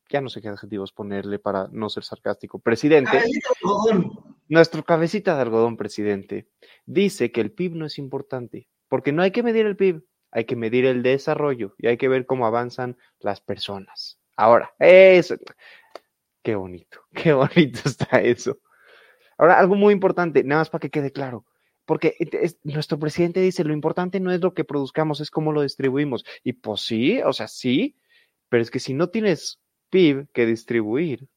[0.10, 3.24] ya no sé qué adjetivos ponerle para no ser sarcástico, presidente,
[4.48, 6.48] nuestro cabecita de algodón presidente,
[6.86, 10.46] dice que el PIB no es importante, porque no hay que medir el PIB, hay
[10.46, 14.20] que medir el desarrollo y hay que ver cómo avanzan las personas.
[14.36, 15.36] Ahora, eso,
[16.44, 18.60] qué bonito, qué bonito está eso.
[19.38, 21.46] Ahora, algo muy importante, nada más para que quede claro,
[21.88, 22.18] porque
[22.64, 26.26] nuestro presidente dice, lo importante no es lo que produzcamos, es cómo lo distribuimos.
[26.44, 27.96] Y pues sí, o sea, sí,
[28.50, 31.30] pero es que si no tienes PIB que distribuir,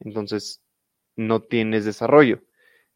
[0.00, 0.60] entonces
[1.14, 2.42] no tienes desarrollo.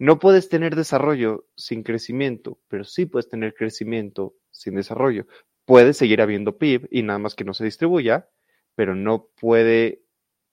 [0.00, 5.28] No puedes tener desarrollo sin crecimiento, pero sí puedes tener crecimiento sin desarrollo.
[5.66, 8.28] Puede seguir habiendo PIB y nada más que no se distribuya,
[8.74, 10.02] pero no puede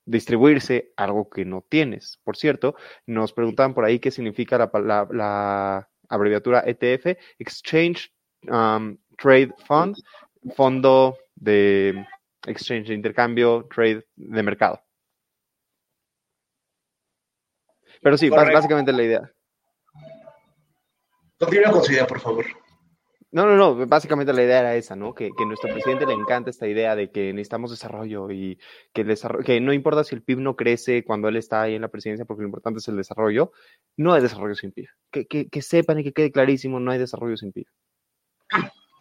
[0.06, 2.19] distribuirse algo que no tienes.
[2.23, 2.76] Por cierto,
[3.08, 8.12] nos preguntaban por ahí qué significa la, abreviatura ETF, Exchange
[8.48, 9.96] um, Trade Fund,
[10.56, 12.06] fondo de
[12.46, 14.80] exchange de intercambio, trade de mercado.
[18.02, 19.32] Pero sí, básicamente la idea.
[21.39, 22.46] Continúa con su idea, por favor.
[23.30, 25.13] No, no, no, básicamente la idea era esa, ¿no?
[25.13, 28.58] Que, que nuestro presidente le encanta esta idea de que necesitamos desarrollo y
[28.94, 31.82] que, desarrollo, que no importa si el PIB no crece cuando él está ahí en
[31.82, 33.52] la presidencia, porque lo importante es el desarrollo,
[33.98, 34.88] no hay desarrollo sin PIB.
[35.12, 37.68] Que, que, que sepan y que quede clarísimo, no hay desarrollo sin PIB.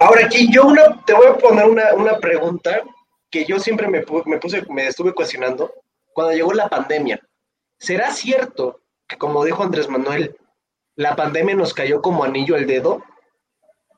[0.00, 0.66] Ahora aquí yo
[1.06, 2.82] te voy a poner una, una pregunta
[3.30, 5.72] que yo siempre me, me, puse, me estuve cuestionando
[6.12, 7.20] cuando llegó la pandemia.
[7.78, 10.36] ¿Será cierto que, como dijo Andrés Manuel,
[10.96, 13.02] la pandemia nos cayó como anillo al dedo?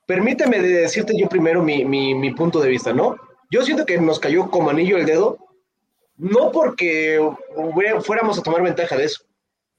[0.08, 3.16] Permíteme decirte yo primero mi, mi, punto de vista, ¿no?
[3.50, 5.36] Yo siento que nos cayó como anillo al dedo,
[6.16, 7.20] no porque
[8.00, 9.24] fuéramos a tomar ventaja de eso,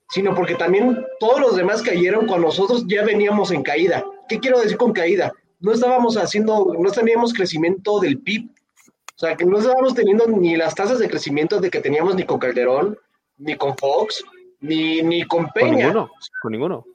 [0.10, 4.06] sino porque también todos los demás cayeron cuando nosotros ya veníamos en caída.
[4.28, 5.34] ¿Qué quiero decir con caída?
[5.62, 10.56] No estábamos haciendo, no teníamos crecimiento del PIB, o sea, que no estábamos teniendo ni
[10.56, 13.00] las tasas de crecimiento de que teníamos ni con Calderón,
[13.40, 14.24] ni con Fox,
[14.60, 15.70] ni, ni con Peña.
[15.70, 16.86] Con ninguno, con ninguno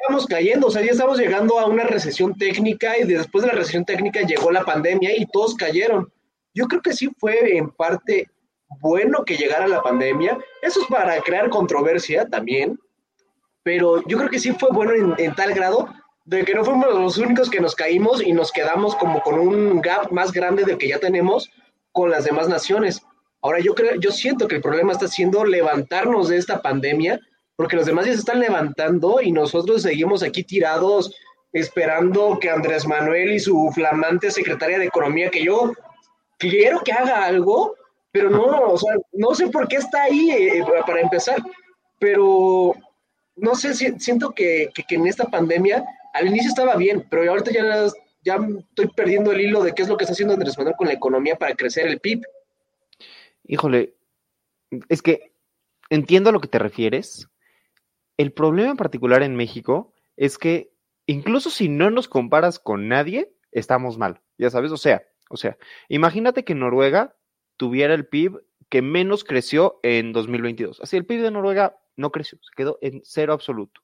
[0.00, 3.58] estábamos cayendo, o sea, ya estamos llegando a una recesión técnica y después de la
[3.58, 6.12] recesión técnica llegó la pandemia y todos cayeron.
[6.54, 8.28] Yo creo que sí fue en parte
[8.80, 10.38] bueno que llegara la pandemia.
[10.62, 12.78] Eso es para crear controversia también,
[13.62, 15.88] pero yo creo que sí fue bueno en, en tal grado
[16.24, 19.80] de que no fuimos los únicos que nos caímos y nos quedamos como con un
[19.80, 21.50] gap más grande del que ya tenemos
[21.92, 23.02] con las demás naciones.
[23.40, 27.20] Ahora yo creo, yo siento que el problema está siendo levantarnos de esta pandemia
[27.58, 31.12] porque los demás ya se están levantando y nosotros seguimos aquí tirados
[31.52, 35.72] esperando que Andrés Manuel y su flamante secretaria de Economía, que yo
[36.38, 37.74] quiero que haga algo,
[38.12, 41.38] pero no, o sea, no sé por qué está ahí eh, para empezar,
[41.98, 42.76] pero
[43.34, 47.88] no sé, siento que, que, en esta pandemia al inicio estaba bien, pero ahorita ya,
[48.22, 50.86] ya estoy perdiendo el hilo de qué es lo que está haciendo Andrés Manuel con
[50.86, 52.22] la economía para crecer el PIB.
[53.48, 53.94] Híjole,
[54.88, 55.32] es que
[55.90, 57.28] entiendo a lo que te refieres,
[58.18, 60.74] el problema en particular en México es que
[61.06, 65.56] incluso si no nos comparas con nadie, estamos mal, ya sabes, o sea, o sea,
[65.88, 67.16] imagínate que Noruega
[67.56, 70.80] tuviera el PIB que menos creció en 2022.
[70.80, 73.80] Así, el PIB de Noruega no creció, se quedó en cero absoluto.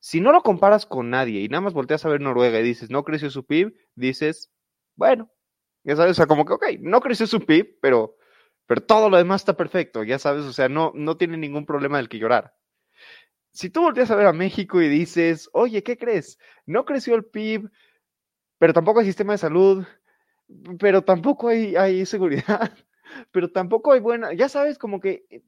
[0.00, 2.90] Si no lo comparas con nadie y nada más volteas a ver Noruega y dices,
[2.90, 4.52] no creció su PIB, dices,
[4.96, 5.30] bueno,
[5.84, 8.16] ya sabes, o sea, como que, ok, no creció su PIB, pero,
[8.66, 11.98] pero todo lo demás está perfecto, ya sabes, o sea, no, no tiene ningún problema
[11.98, 12.54] del que llorar
[13.54, 16.38] si tú volteas a ver a México y dices, oye, ¿qué crees?
[16.66, 17.70] No creció el PIB,
[18.58, 19.84] pero tampoco hay sistema de salud,
[20.80, 22.72] pero tampoco hay, hay seguridad,
[23.30, 25.42] pero tampoco hay buena, ya sabes, como que eh,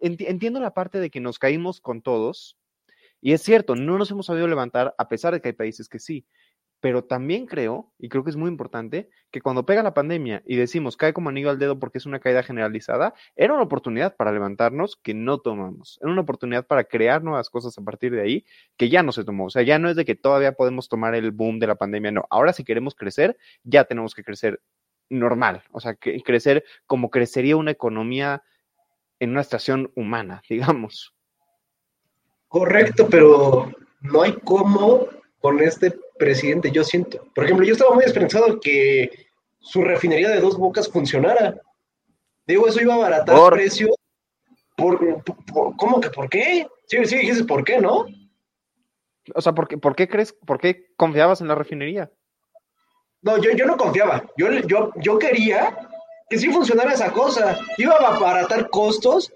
[0.00, 2.58] entiendo la parte de que nos caímos con todos,
[3.20, 6.00] y es cierto, no nos hemos sabido levantar a pesar de que hay países que
[6.00, 6.26] sí,
[6.80, 10.56] pero también creo, y creo que es muy importante, que cuando pega la pandemia y
[10.56, 14.32] decimos cae como anillo al dedo porque es una caída generalizada, era una oportunidad para
[14.32, 15.98] levantarnos que no tomamos.
[16.02, 18.44] Era una oportunidad para crear nuevas cosas a partir de ahí
[18.76, 19.46] que ya no se tomó.
[19.46, 22.12] O sea, ya no es de que todavía podemos tomar el boom de la pandemia,
[22.12, 22.26] no.
[22.30, 24.60] Ahora si queremos crecer, ya tenemos que crecer
[25.08, 25.62] normal.
[25.72, 28.42] O sea, que crecer como crecería una economía
[29.18, 31.14] en una estación humana, digamos.
[32.48, 35.08] Correcto, pero no hay cómo
[35.40, 37.24] con este presidente, yo siento.
[37.34, 39.26] Por ejemplo, yo estaba muy esperanzado que
[39.60, 41.60] su refinería de dos bocas funcionara.
[42.46, 43.88] Digo, eso iba a abaratar el precio.
[44.76, 45.22] Por,
[45.76, 46.66] ¿Cómo que por qué?
[46.86, 48.06] Sí, sí, dijiste por qué, ¿no?
[49.34, 52.10] O sea, ¿por qué, ¿por qué crees, por qué confiabas en la refinería?
[53.22, 54.24] No, yo, yo no confiaba.
[54.36, 55.76] Yo, yo, yo quería
[56.28, 57.58] que sí funcionara esa cosa.
[57.76, 59.32] Iba a abaratar costos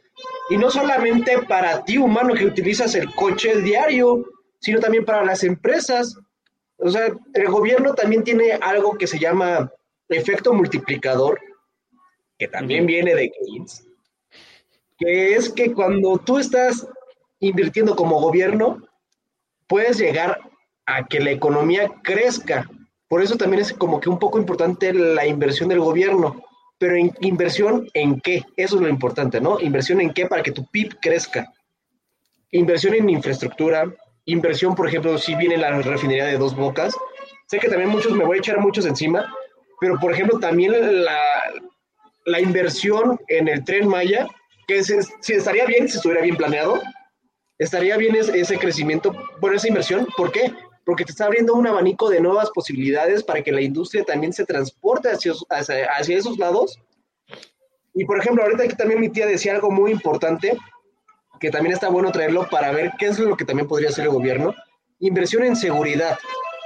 [0.48, 4.24] y no solamente para ti, humano, que utilizas el coche diario,
[4.60, 6.16] sino también para las empresas.
[6.76, 9.70] O sea, el gobierno también tiene algo que se llama
[10.08, 11.40] efecto multiplicador,
[12.38, 13.86] que también viene de Keynes,
[14.98, 16.86] que es que cuando tú estás
[17.38, 18.82] invirtiendo como gobierno,
[19.66, 20.38] puedes llegar
[20.86, 22.68] a que la economía crezca.
[23.08, 26.42] Por eso también es como que un poco importante la inversión del gobierno.
[26.78, 28.42] Pero inversión en qué?
[28.56, 29.60] Eso es lo importante, ¿no?
[29.60, 31.52] Inversión en qué para que tu PIB crezca.
[32.52, 33.94] Inversión en infraestructura,
[34.24, 36.94] inversión, por ejemplo, si viene la refinería de dos bocas.
[37.46, 39.34] Sé que también muchos, me voy a echar muchos encima,
[39.80, 41.20] pero por ejemplo, también la,
[42.26, 44.26] la inversión en el tren Maya,
[44.66, 46.80] que si estaría bien si estuviera bien planeado,
[47.60, 50.06] estaría bien ese, crecimiento por esa inversión.
[50.16, 50.52] ¿Por qué?
[50.84, 54.46] Porque te está abriendo un abanico de nuevas posibilidades para que la industria también se
[54.46, 56.80] transporte hacia, hacia, esos lados.
[57.94, 60.56] Y por ejemplo, ahorita aquí también mi tía decía algo muy importante,
[61.40, 64.10] que también está bueno traerlo para ver qué es lo que también podría hacer el
[64.10, 64.54] gobierno.
[64.98, 66.18] Inversión en seguridad.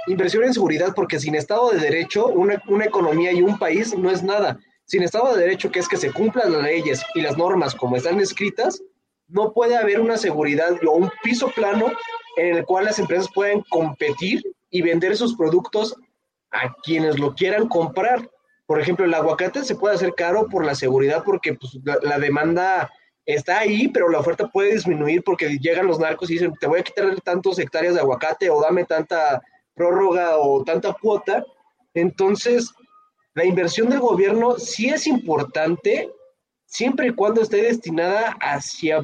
[0.07, 4.11] Inversión en seguridad porque sin Estado de Derecho, una, una economía y un país no
[4.11, 4.59] es nada.
[4.85, 7.95] Sin Estado de Derecho, que es que se cumplan las leyes y las normas como
[7.95, 8.81] están escritas,
[9.27, 11.91] no puede haber una seguridad o un piso plano
[12.37, 15.95] en el cual las empresas pueden competir y vender sus productos
[16.51, 18.29] a quienes lo quieran comprar.
[18.65, 22.91] Por ejemplo, el aguacate se puede hacer caro por la seguridad porque pues, la, demanda
[23.25, 26.79] está ahí, pero la oferta puede disminuir porque llegan los narcos y dicen, te voy
[26.79, 29.41] a quitar tantos hectáreas de aguacate o dame tanta
[29.73, 31.43] prórroga o tanta cuota.
[31.93, 32.71] Entonces,
[33.33, 36.09] la inversión del gobierno sí es importante,
[36.65, 39.03] siempre y cuando esté destinada hacia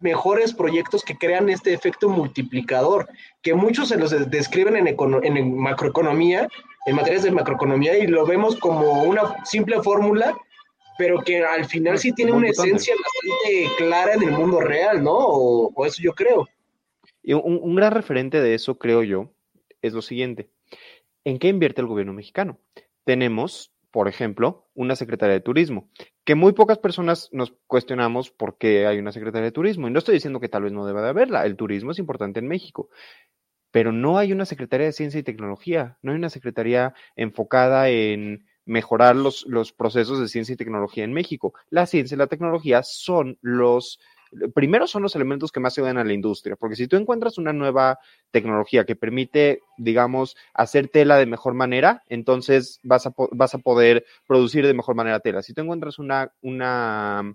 [0.00, 3.08] mejores proyectos que crean este efecto multiplicador,
[3.42, 6.48] que muchos se los describen en, en macroeconomía,
[6.86, 10.36] en materias de macroeconomía, y lo vemos como una simple fórmula,
[10.98, 15.16] pero que al final sí tiene una esencia bastante clara en el mundo real, ¿no?
[15.16, 16.48] O, eso yo creo.
[17.22, 19.32] Y un, un gran referente de eso, creo yo,
[19.80, 20.50] es lo siguiente.
[21.24, 22.58] ¿En qué invierte el gobierno mexicano?
[23.04, 25.88] Tenemos por ejemplo, una secretaria de turismo,
[26.24, 29.88] que muy pocas personas nos cuestionamos por qué hay una secretaria de turismo.
[29.88, 32.38] Y no estoy diciendo que tal vez no deba de haberla, el turismo es importante
[32.40, 32.90] en México,
[33.70, 38.46] pero no hay una secretaria de ciencia y tecnología, no hay una secretaría enfocada en
[38.68, 41.54] mejorar los, los procesos de ciencia y tecnología en México.
[41.70, 43.98] La ciencia y la tecnología son los
[44.54, 47.52] primero son los elementos que más se a la industria, porque si tú encuentras una
[47.52, 47.98] nueva
[48.30, 54.04] tecnología que permite, digamos, hacer tela de mejor manera, entonces vas a, vas a poder
[54.26, 55.42] producir de mejor manera tela.
[55.42, 57.34] Si tú encuentras una, una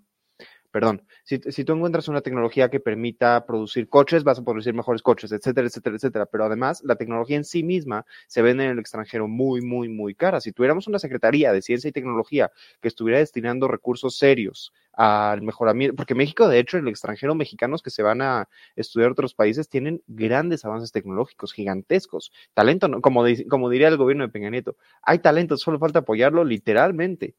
[0.73, 5.31] perdón, si, tú encuentras una tecnología que permita producir coches, vas a producir mejores coches,
[5.31, 6.25] etcétera, etcétera, etcétera.
[6.25, 10.15] Pero además, la tecnología en sí misma se vende en el extranjero muy, muy, muy
[10.15, 10.41] cara.
[10.41, 15.95] Si tuviéramos una Secretaría de Ciencia y Tecnología que estuviera destinando recursos serios al mejoramiento,
[15.95, 20.01] porque México, de hecho, el extranjero mexicanos que se van a estudiar otros países tienen
[20.07, 22.31] grandes avances tecnológicos, gigantescos.
[22.55, 27.35] Talento, como, como diría el gobierno de Peña Nieto, hay talento, solo falta apoyarlo literalmente.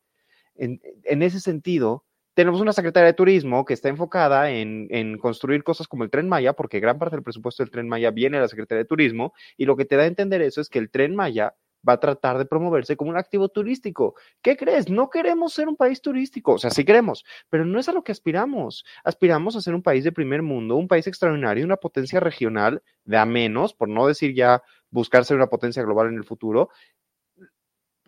[0.55, 5.89] En, en ese sentido, tenemos una secretaria de turismo que está enfocada en, construir cosas
[5.89, 8.49] como el tren Maya, porque gran parte del presupuesto del tren Maya viene de la
[8.49, 11.15] secretaria de turismo, y lo que te da a entender eso es que el tren
[11.15, 11.55] Maya
[11.87, 14.15] va a tratar de promoverse como un activo turístico.
[14.43, 14.89] ¿Qué crees?
[14.89, 18.03] No queremos ser un país turístico, o sea, sí queremos, pero no es a lo
[18.03, 18.85] que aspiramos.
[19.05, 23.19] Aspiramos a ser un país de primer mundo, un país extraordinario, una potencia regional de
[23.19, 26.71] a menos, por no decir ya buscar ser una potencia global en el futuro,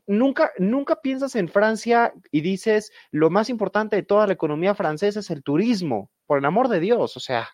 [0.06, 5.20] nunca, nunca piensas en Francia y dices, lo más importante de toda la economía francesa
[5.20, 7.48] es el turismo, por el amor de Dios, o sea,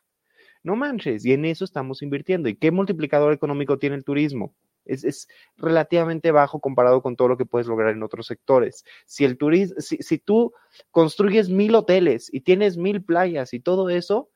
[0.62, 2.48] no manches, y en eso estamos invirtiendo.
[2.48, 4.54] ¿Y qué multiplicador económico tiene el turismo?
[4.84, 8.84] Es, relativamente bajo comparado con todo lo que puedes lograr en otros sectores.
[9.06, 10.52] Si el turismo, si, si tú
[10.90, 14.28] construyes mil hoteles y tienes mil playas y todo eso,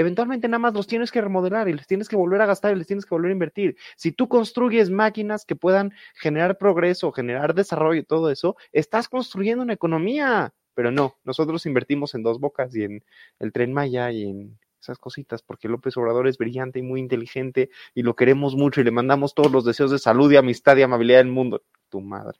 [0.00, 2.78] eventualmente nada más los tienes que remodelar y les tienes que volver a gastar y
[2.78, 3.76] les tienes que volver a invertir.
[3.96, 9.62] Si tú construyes máquinas que puedan generar progreso, generar desarrollo y todo eso, estás construyendo
[9.62, 10.54] una economía.
[10.74, 13.04] Pero no, nosotros invertimos en dos bocas y en
[13.38, 17.68] el tren Maya y en esas cositas, porque López Obrador es brillante y muy inteligente
[17.94, 20.82] y lo queremos mucho y le mandamos todos los deseos de salud y amistad y
[20.82, 21.62] amabilidad del mundo.
[21.90, 22.38] Tu madre.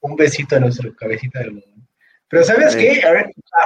[0.00, 1.88] Un besito a nuestro cabecita del mundo.
[2.32, 3.02] Pero ¿sabes qué?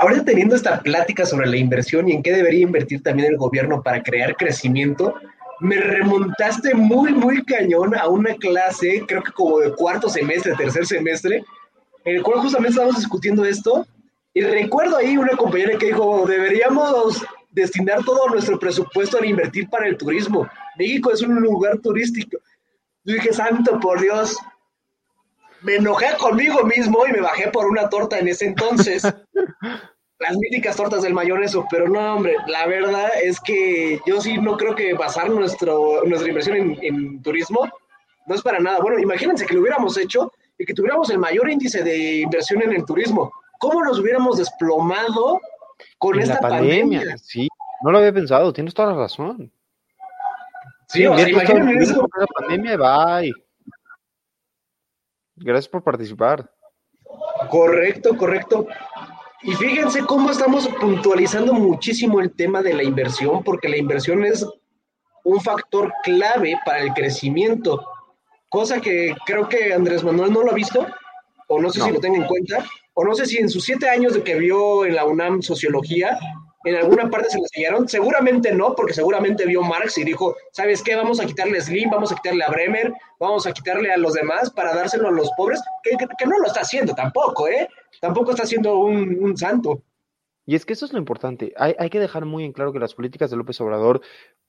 [0.00, 3.80] Ahora, teniendo esta plática sobre la inversión y en qué debería invertir también el gobierno
[3.80, 5.14] para crear crecimiento,
[5.60, 10.84] me remontaste muy, muy cañón a una clase, creo que como de cuarto semestre, tercer
[10.84, 11.44] semestre,
[12.04, 13.86] en el cual justamente estábamos discutiendo esto.
[14.34, 19.86] Y recuerdo ahí una compañera que dijo, deberíamos destinar todo nuestro presupuesto a invertir para
[19.86, 20.44] el turismo.
[20.76, 22.38] México es un lugar turístico.
[23.04, 24.36] Yo dije, santo por Dios,
[25.62, 29.02] me enojé conmigo mismo y me bajé por una torta en ese entonces.
[30.18, 34.56] Las míticas tortas del mayoneso, pero no, hombre, la verdad es que yo sí no
[34.56, 37.68] creo que basar nuestro, nuestra inversión en, turismo
[38.26, 38.78] no es para nada.
[38.80, 42.72] Bueno, imagínense que lo hubiéramos hecho y que tuviéramos el mayor índice de inversión en
[42.72, 43.30] el turismo.
[43.58, 45.38] ¿Cómo nos hubiéramos desplomado
[45.98, 47.18] con esta pandemia?
[47.18, 47.46] Sí,
[47.82, 49.52] no lo había pensado, tienes toda la razón.
[50.88, 53.45] Sí, o sea, La pandemia, bye.
[55.36, 56.50] Gracias por participar.
[57.50, 58.66] Correcto, correcto.
[59.42, 64.46] Y fíjense cómo estamos puntualizando muchísimo el tema de la inversión, porque la inversión es
[65.24, 67.84] un factor clave para el crecimiento,
[68.48, 70.86] cosa que creo que Andrés Manuel no lo ha visto,
[71.48, 72.64] o no sé si lo tenga en cuenta,
[72.94, 76.18] o no sé si en sus siete años de que vio en la UNAM sociología,
[76.66, 80.82] en alguna parte se le enseñaron, seguramente no, porque seguramente vio Marx y dijo, ¿sabes
[80.82, 80.96] qué?
[80.96, 84.14] Vamos a quitarle a Slim, vamos a quitarle a Bremer, vamos a quitarle a los
[84.14, 87.68] demás para dárselo a los pobres, que, no lo está haciendo tampoco, ¿eh?
[88.00, 89.84] Tampoco está haciendo un, santo.
[90.44, 91.54] Y es que eso es lo importante.
[91.56, 94.00] Hay, que dejar muy en claro que las políticas de López Obrador,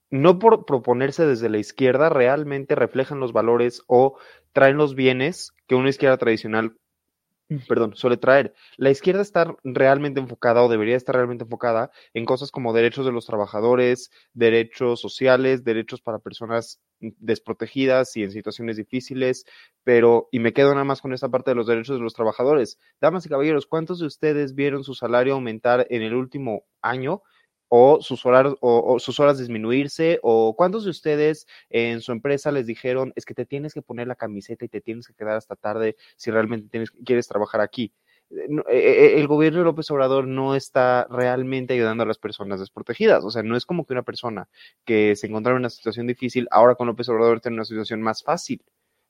[0.09, 4.17] no por proponerse desde la izquierda, realmente reflejan los valores o
[4.53, 6.77] traen los bienes que una izquierda tradicional
[7.67, 8.53] perdón, suele traer.
[8.77, 13.11] La izquierda está realmente enfocada o debería estar realmente enfocada en cosas como derechos de
[13.11, 19.45] los trabajadores, derechos sociales, derechos para personas desprotegidas y en situaciones difíciles,
[19.83, 22.79] pero, y me quedo nada más con esta parte de los derechos de los trabajadores.
[22.99, 27.21] Damas y caballeros, ¿cuántos de ustedes vieron su salario aumentar en el último año?
[27.69, 32.65] O sus horas, o, sus horas disminuirse, o cuántos de ustedes en su empresa les
[32.65, 35.55] dijeron es que te tienes que poner la camiseta y te tienes que quedar hasta
[35.55, 37.93] tarde si realmente tienes, quieres trabajar aquí.
[38.29, 42.59] Eh, eh, eh, el gobierno de López Obrador no está realmente ayudando a las personas
[42.59, 43.23] desprotegidas.
[43.23, 44.49] O sea, no es como que una persona
[44.85, 48.23] que se encontraba en una situación difícil, ahora con López Obrador tiene una situación más
[48.23, 48.63] fácil.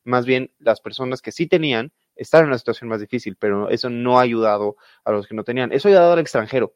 [0.04, 3.90] Más bien, las personas que sí tenían están en una situación más difícil, pero eso
[3.90, 5.72] no ha ayudado a los que no tenían.
[5.72, 6.74] Eso ha ayudado al extranjero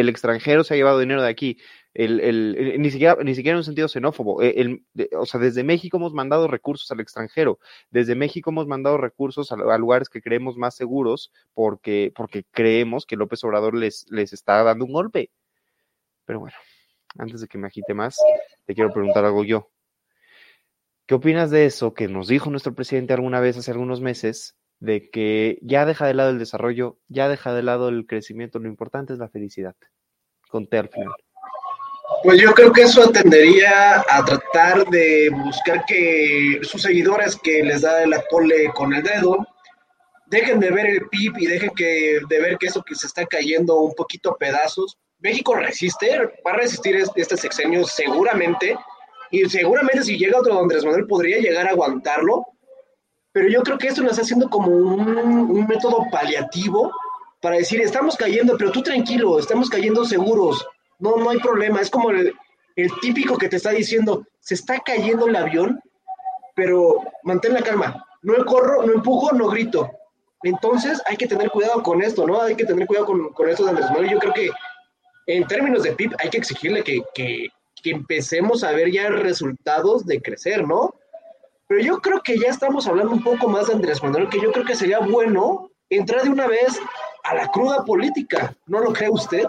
[0.00, 1.58] el extranjero se ha llevado dinero de aquí.
[1.94, 4.40] El, ni, siquiera, ni siquiera en un sentido xenófobo.
[4.42, 4.82] E,
[5.16, 7.58] o sea, desde México hemos mandado recursos al extranjero.
[7.90, 13.16] Desde México hemos mandado recursos a, lugares que creemos más seguros porque, porque creemos que
[13.16, 15.30] López Obrador les, les está dando un golpe.
[16.24, 16.56] Pero bueno,
[17.18, 18.16] antes de que me agite más,
[18.64, 19.70] te quiero preguntar algo yo.
[21.06, 25.10] ¿Qué opinas de eso que nos dijo nuestro presidente alguna vez hace algunos meses de
[25.10, 29.12] que ya deja de lado el desarrollo, ya deja de lado el crecimiento, lo importante
[29.12, 29.74] es la felicidad.
[30.48, 31.14] Conté al final.
[32.22, 37.82] Pues yo creo que eso atendería a tratar de buscar que sus seguidores que les
[37.82, 39.46] da el atole con el dedo
[40.26, 43.24] dejen de ver el PIB y dejen que, de ver que eso que se está
[43.26, 44.98] cayendo un poquito a pedazos.
[45.18, 48.76] México resiste, va a resistir este sexenio seguramente,
[49.30, 52.46] y seguramente si llega otro Andrés Manuel podría llegar a aguantarlo,
[53.38, 56.92] pero yo creo que esto nos está haciendo como un, método paliativo
[57.40, 60.66] para decir, estamos cayendo, pero tú tranquilo, estamos cayendo seguros,
[60.98, 62.34] no, no hay problema, es como el,
[62.74, 65.80] el típico que te está diciendo, se está cayendo el avión,
[66.56, 69.88] pero mantén la calma, no corro, no empujo, no grito.
[70.42, 72.42] Entonces hay que tener cuidado con esto, ¿no?
[72.42, 74.10] Hay que tener cuidado con, con esto de Andrés Manuel.
[74.10, 74.50] Yo creo que
[75.28, 77.46] en términos de PIB hay que exigirle que, que,
[77.84, 80.92] que empecemos a ver ya resultados de crecer, ¿no?
[81.68, 84.50] Pero yo creo que ya estamos hablando un poco más de Andrés Manuel, que yo
[84.52, 86.80] creo que sería bueno entrar de una vez
[87.24, 88.56] a la cruda política.
[88.66, 89.44] ¿No lo cree usted?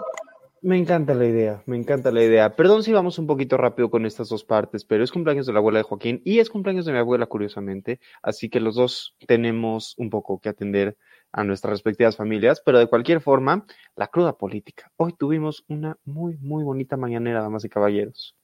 [0.60, 2.54] Me encanta la idea, me encanta la idea.
[2.54, 5.60] Perdón si vamos un poquito rápido con estas dos partes, pero es cumpleaños de la
[5.60, 8.00] abuela de Joaquín y es cumpleaños de mi abuela, curiosamente.
[8.22, 10.98] Así que los dos tenemos un poco que atender
[11.32, 13.64] a nuestras respectivas familias, pero de cualquier forma,
[13.96, 14.92] la cruda política.
[14.98, 18.36] Hoy tuvimos una muy, muy bonita mañanera, damas y caballeros.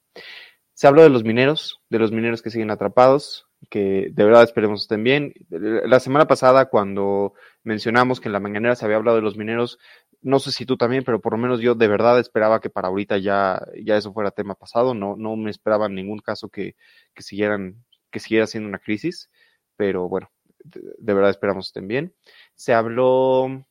[0.72, 4.82] Se habló de los mineros, de los mineros que siguen atrapados, que de verdad esperemos
[4.82, 5.32] estén bien.
[5.50, 9.78] La semana pasada, cuando mencionamos que en la mañanera se había hablado de los mineros,
[10.22, 12.88] no sé si tú también, pero por lo menos yo de verdad esperaba que para
[12.88, 14.94] ahorita ya, ya eso fuera tema pasado.
[14.94, 16.76] No, no me esperaba en ningún caso que,
[17.14, 19.30] que siguieran, que siguiera siendo una crisis,
[19.76, 20.30] pero bueno,
[20.64, 22.14] de verdad esperamos estén bien.
[22.54, 23.64] Se habló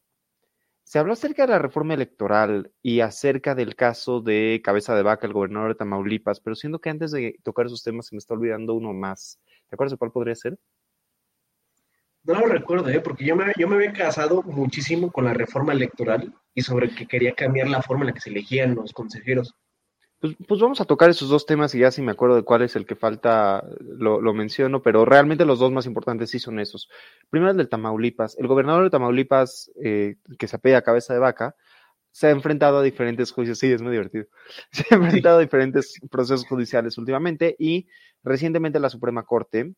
[0.86, 5.26] se habló acerca de la reforma electoral y acerca del caso de Cabeza de Vaca,
[5.26, 8.36] el gobernador de Tamaulipas, pero siendo que antes de tocar esos temas se me está
[8.36, 9.40] olvidando uno más.
[9.70, 10.58] ¿Te acuerdas de cuál podría ser?
[12.24, 13.02] No lo recuerdo, ¿eh?
[13.02, 17.06] porque yo me, yo me había casado muchísimo con la reforma electoral y sobre que
[17.06, 19.54] quería cambiar la forma en la que se elegían los consejeros.
[20.20, 22.64] Pues, pues, vamos a tocar esos dos temas y ya si me acuerdo de cuál
[22.64, 26.90] es el que falta, lo, menciono, pero realmente los dos más importantes sí son esos.
[27.30, 28.36] Primero el del Tamaulipas.
[28.40, 31.56] El gobernador de Tamaulipas, eh, que se apella cabeza de vaca,
[32.12, 34.26] se ha enfrentado a diferentes juicios, sí, es muy divertido,
[34.72, 37.88] se ha enfrentado a diferentes procesos judiciales últimamente y
[38.26, 39.74] recientemente la Suprema Corte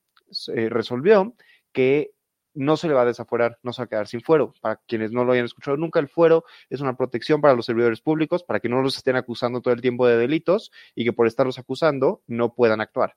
[0.55, 1.35] eh, resolvió
[1.71, 2.11] que
[2.57, 4.53] no se le va a desafuerar, no se va a quedar sin fuero.
[4.61, 8.01] Para quienes no lo hayan escuchado nunca, el fuero es una protección para los servidores
[8.01, 11.27] públicos, para que no los estén acusando todo el tiempo de delitos y que por
[11.27, 13.15] estarlos acusando no puedan actuar.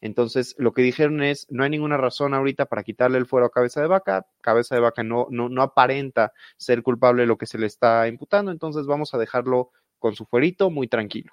[0.00, 3.50] Entonces, lo que dijeron es, no hay ninguna razón ahorita para quitarle el fuero a
[3.50, 7.46] cabeza de vaca, cabeza de vaca no, no, no aparenta ser culpable de lo que
[7.46, 9.70] se le está imputando, entonces vamos a dejarlo
[10.00, 11.32] con su fuerito muy tranquilo.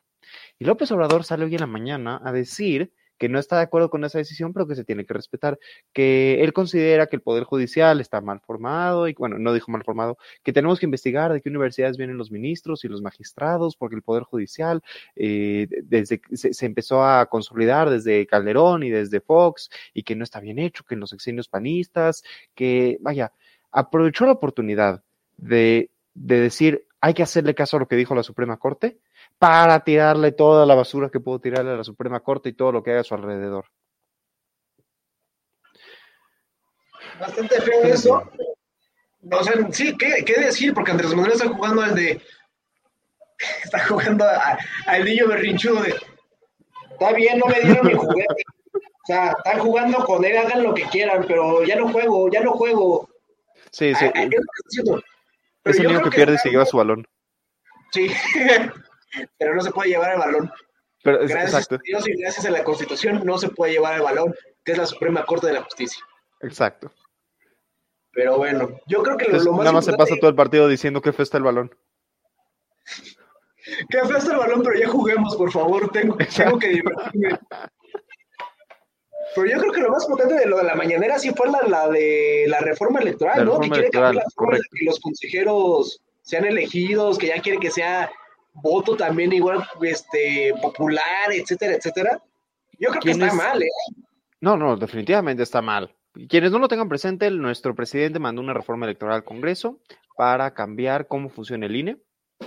[0.59, 3.89] Y López Obrador sale hoy en la mañana a decir que no está de acuerdo
[3.89, 5.59] con esa decisión, pero que se tiene que respetar,
[5.93, 9.83] que él considera que el Poder Judicial está mal formado, y bueno, no dijo mal
[9.83, 13.95] formado, que tenemos que investigar de qué universidades vienen los ministros y los magistrados, porque
[13.95, 14.81] el Poder Judicial
[15.15, 20.23] eh, desde, se, se, empezó a consolidar desde Calderón y desde Fox, y que no
[20.23, 22.23] está bien hecho, que en los exenios panistas,
[22.55, 23.33] que, vaya,
[23.71, 25.03] aprovechó la oportunidad
[25.37, 28.99] de, de decir, hay que hacerle caso a lo que dijo la Suprema Corte,
[29.39, 32.83] para tirarle toda la basura que puedo tirarle a la Suprema Corte y todo lo
[32.83, 33.65] que haya a su alrededor.
[37.19, 38.31] Bastante feo eso.
[39.31, 40.73] O sea, sí, ¿qué, qué decir?
[40.73, 42.21] Porque Andrés Manuel está jugando al de.
[43.63, 44.25] Está jugando
[44.87, 45.93] al niño berrinchudo de.
[46.91, 48.43] Está bien, no me dieron mi juguete.
[48.73, 52.41] O sea, están jugando con él, hagan lo que quieran, pero ya no juego, ya
[52.41, 53.07] no juego.
[53.71, 54.05] Sí, sí.
[54.15, 54.79] Ay, es,
[55.65, 57.07] es el niño que, que pierde y se lleva su balón.
[57.91, 58.09] Sí.
[59.37, 60.51] pero no se puede llevar el balón.
[61.03, 61.75] Pero, gracias exacto.
[61.75, 64.77] a Dios y gracias a la Constitución no se puede llevar el balón, que es
[64.77, 66.03] la Suprema Corte de la Justicia.
[66.41, 66.91] Exacto.
[68.11, 70.35] Pero bueno, yo creo que lo, Entonces, lo más nada más se pasa todo el
[70.35, 71.75] partido diciendo que fue está el balón.
[73.89, 75.91] Que fue hasta el balón, pero ya juguemos, por favor.
[75.91, 77.37] Tengo, tengo que divertirme.
[79.35, 81.61] Pero yo creo que lo más potente de lo de la mañanera sí fue la,
[81.67, 83.51] la de la reforma electoral, La ¿no?
[83.51, 87.41] reforma que quiere cambiar electoral, la forma de que los consejeros sean elegidos, que ya
[87.41, 88.09] quiere que sea
[88.61, 92.21] voto también igual este popular, etcétera, etcétera.
[92.79, 93.33] Yo creo que ¿Quién está es?
[93.33, 93.69] mal, ¿eh?
[94.41, 95.95] No, no, definitivamente está mal.
[96.29, 99.79] Quienes no lo tengan presente, nuestro presidente mandó una reforma electoral al Congreso
[100.15, 101.97] para cambiar cómo funciona el INE,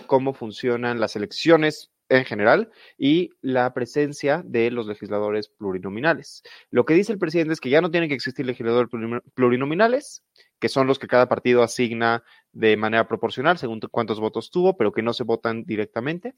[0.06, 6.42] cómo funcionan las elecciones en general y la presencia de los legisladores plurinominales.
[6.70, 8.90] Lo que dice el presidente es que ya no tienen que existir legisladores
[9.34, 10.24] plurinominales,
[10.60, 14.92] que son los que cada partido asigna de manera proporcional según cuántos votos tuvo, pero
[14.92, 16.34] que no se votan directamente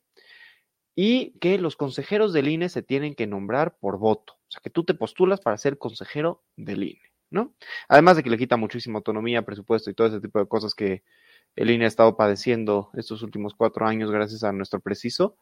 [0.94, 4.34] y que los consejeros del INE se tienen que nombrar por voto.
[4.34, 7.54] O sea, que tú te postulas para ser consejero del INE, ¿no?
[7.88, 11.02] Además de que le quita muchísima autonomía, presupuesto y todo ese tipo de cosas que
[11.56, 15.36] el INE ha estado padeciendo estos últimos cuatro años gracias a nuestro preciso.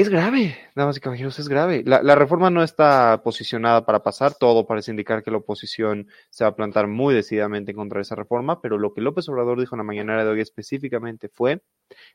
[0.00, 1.82] Es grave, damas y caballeros, es grave.
[1.84, 6.48] La, reforma no está posicionada para pasar, todo parece indicar que la oposición se va
[6.48, 9.80] a plantar muy decididamente en contra esa reforma, pero lo que López Obrador dijo en
[9.80, 11.62] la mañanera de hoy específicamente fue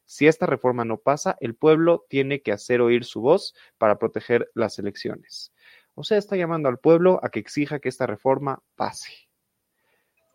[0.03, 4.49] si esta reforma no pasa, el pueblo tiene que hacer oír su voz para proteger
[4.55, 5.53] las elecciones.
[5.93, 9.29] O sea, está llamando al pueblo a que exija que esta reforma pase.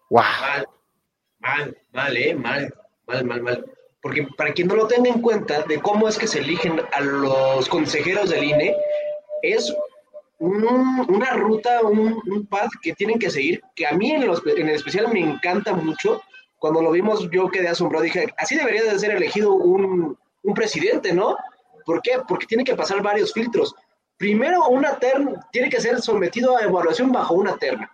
[0.09, 0.23] ¡Wow!
[0.23, 0.67] Mal,
[1.41, 2.33] mal, mal, ¿eh?
[2.37, 2.75] Mal,
[3.09, 3.80] mal, mal, mal.
[4.03, 7.01] Porque para quien no lo tenga en cuenta de cómo es que se eligen a
[7.01, 8.75] los consejeros del INE,
[9.43, 9.75] es
[10.39, 14.43] un- una ruta, un, un path que tienen que seguir, que a mí en, los-
[14.47, 16.23] en especial me encanta mucho.
[16.59, 21.13] Cuando lo vimos yo quedé asombrado, dije, así debería de ser elegido un, un presidente,
[21.13, 21.37] ¿no?
[21.85, 22.13] ¿Por qué?
[22.27, 23.75] Porque tiene que pasar varios filtros.
[24.17, 27.91] Primero, una terna, tiene que ser sometido a evaluación bajo una terna.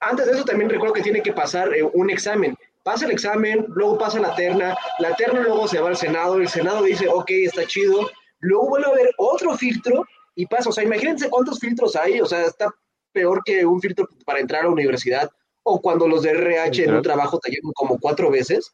[0.00, 2.56] Antes de eso también recuerdo que tiene que pasar eh, un examen.
[2.86, 6.48] Pasa el examen, luego pasa la terna, la terna luego se va al Senado, el
[6.48, 8.08] Senado dice, ok, está chido,
[8.38, 10.04] luego vuelve a haber otro filtro
[10.36, 12.72] y pasa, o sea, imagínense cuántos filtros hay, o sea, está
[13.10, 15.28] peor que un filtro para entrar a la universidad
[15.64, 18.72] o cuando los de RH en un trabajo te como cuatro veces.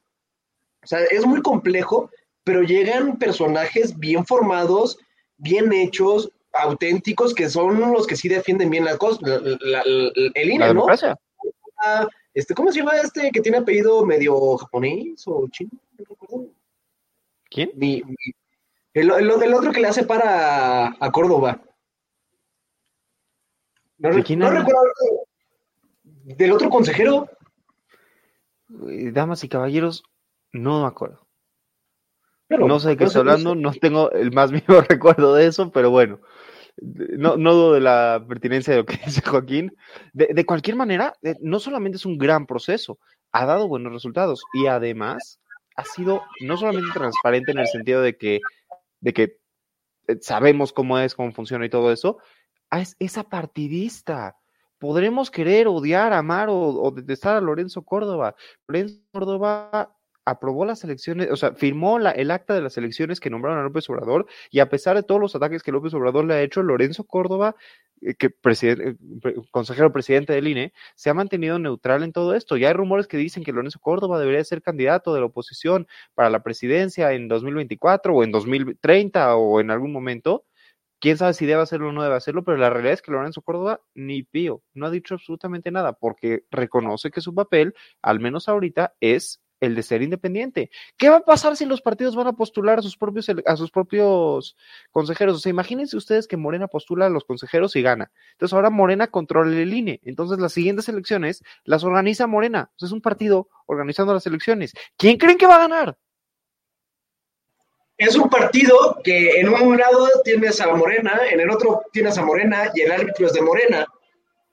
[0.85, 2.11] O sea, es muy complejo,
[2.45, 4.99] pero llegan personajes bien formados,
[5.39, 9.83] bien hechos, auténticos, que son los que sí defienden bien la- la- la-
[10.35, 10.73] el INE, La ¿no?
[10.75, 11.19] democracia.
[12.35, 15.70] Este, ¿Cómo se llama este que tiene apellido medio japonés o chino?
[15.99, 16.47] No recuerdo.
[17.51, 17.70] ¿Quién?
[17.74, 18.35] Mi- mi-
[18.95, 21.61] el, el- el otro que le hace para a Córdoba.
[23.99, 24.93] No, recuerdo.
[26.05, 27.28] Del otro consejero.
[28.68, 30.03] Damas y caballeros,
[30.53, 31.26] no me acuerdo.
[32.49, 35.70] No sé de qué no estoy hablando, no tengo el más mínimo recuerdo de eso,
[35.70, 36.20] pero bueno,
[36.81, 39.77] no, no dudo de la pertinencia de lo que dice Joaquín.
[40.12, 42.99] De, de cualquier manera, eh, no solamente es un gran proceso,
[43.33, 45.41] ha dado buenos resultados y además
[45.77, 48.41] ha sido no solamente transparente en el sentido de que,
[49.01, 49.39] de que
[50.09, 52.18] eh, sabemos cómo es, cómo funciona y todo eso,
[52.70, 54.37] ah, es, es apartidista.
[54.79, 58.35] Podremos querer, odiar, amar o, o detestar a Lorenzo Córdoba.
[58.66, 63.31] Lorenzo Córdoba aprobó las elecciones, o sea, firmó la, el acta de las elecciones que
[63.31, 66.35] nombraron a López Obrador y a pesar de todos los ataques que López Obrador le
[66.35, 67.57] ha hecho, Lorenzo Córdoba,
[68.03, 68.97] eh, que eh,
[69.51, 72.57] consejero presidente del INE, se ha mantenido neutral en todo esto.
[72.57, 76.31] Ya hay rumores que dicen que Lorenzo Córdoba debería ser candidato de la oposición para
[76.31, 80.45] la presidencia en 2024 o en 2030 o en algún momento.
[81.01, 83.43] Quién sabe si debe hacerlo o no debe hacerlo, pero la realidad es que Lorenzo
[83.43, 88.49] Córdoba ni pío, no ha dicho absolutamente nada porque reconoce que su papel, al menos
[88.49, 90.71] ahorita, es el de ser independiente.
[90.99, 93.71] ¿Qué va a pasar si los partidos van a postular a sus propios, a sus
[93.71, 94.57] propios
[94.91, 95.37] consejeros?
[95.37, 98.11] O sea, imagínense ustedes que Morena postula a los consejeros y gana.
[98.33, 100.01] Entonces ahora Morena controla el INE.
[100.03, 102.73] Entonces las siguientes elecciones las organiza Morena.
[102.81, 104.73] es un partido organizando las elecciones.
[104.97, 105.97] ¿Quién creen que va a ganar?
[107.97, 112.25] Es un partido que en un lado tienes a Morena, en el otro tienes a
[112.25, 113.87] Morena y el árbitro es de Morena.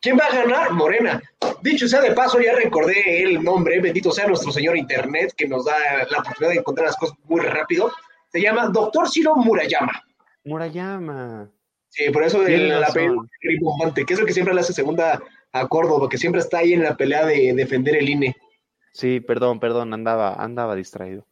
[0.02, 0.72] ¿Quién va a ganar?
[0.72, 1.22] Morena.
[1.62, 5.66] Dicho sea de paso, ya recordé el nombre, bendito sea nuestro señor Internet, que nos
[5.66, 5.76] da
[6.10, 7.91] la oportunidad de encontrar las cosas muy rápido.
[8.32, 10.04] Se llama Doctor Ciro Murayama.
[10.45, 11.52] Murayama.
[11.89, 13.26] Sí, por eso el, apellido
[13.93, 15.22] que es el que siempre le hace segunda
[15.52, 18.36] a Córdoba, que siempre está ahí en la pelea de defender el INE.
[18.93, 21.26] Sí, perdón, perdón, andaba, andaba distraído.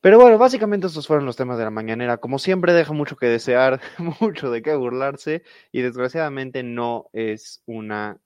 [0.00, 2.18] Pero bueno, básicamente estos fueron los temas de la mañanera.
[2.18, 3.80] Como siempre, deja mucho que desear,
[4.20, 5.42] mucho de qué burlarse
[5.72, 8.18] y desgraciadamente no es una,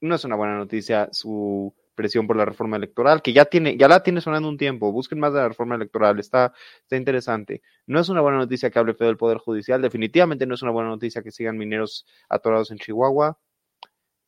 [0.00, 3.88] no es una buena noticia su presión por la reforma electoral, que ya tiene, ya
[3.88, 4.92] la tiene sonando un tiempo.
[4.92, 6.52] Busquen más de la reforma electoral, está,
[6.82, 7.62] está interesante.
[7.86, 10.72] No es una buena noticia que hable feo del Poder Judicial, definitivamente no es una
[10.72, 13.38] buena noticia que sigan mineros atorados en Chihuahua,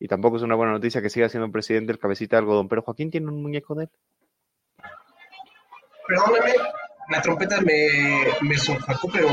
[0.00, 2.82] y tampoco es una buena noticia que siga siendo presidente el cabecita de algodón, pero
[2.82, 3.90] Joaquín tiene un muñeco de él
[6.08, 6.54] perdóname,
[7.10, 8.56] la trompeta me, me
[9.12, 9.28] pero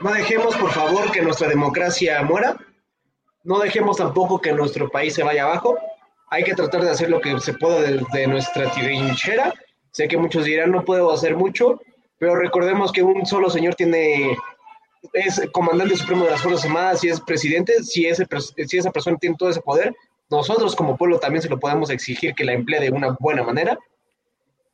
[0.00, 2.56] no dejemos, por favor, que nuestra democracia muera.
[3.42, 5.76] No dejemos tampoco que nuestro país se vaya abajo.
[6.30, 9.52] Hay que tratar de hacer lo que se pueda desde nuestra trinchera.
[9.90, 11.80] Sé que muchos dirán, no puedo hacer mucho,
[12.18, 14.36] pero recordemos que un solo señor tiene
[15.12, 18.26] es comandante supremo de las Fuerzas Armadas y es presidente, si, ese,
[18.66, 19.94] si esa persona tiene todo ese poder,
[20.30, 23.78] nosotros como pueblo también se lo podemos exigir que la emplee de una buena manera.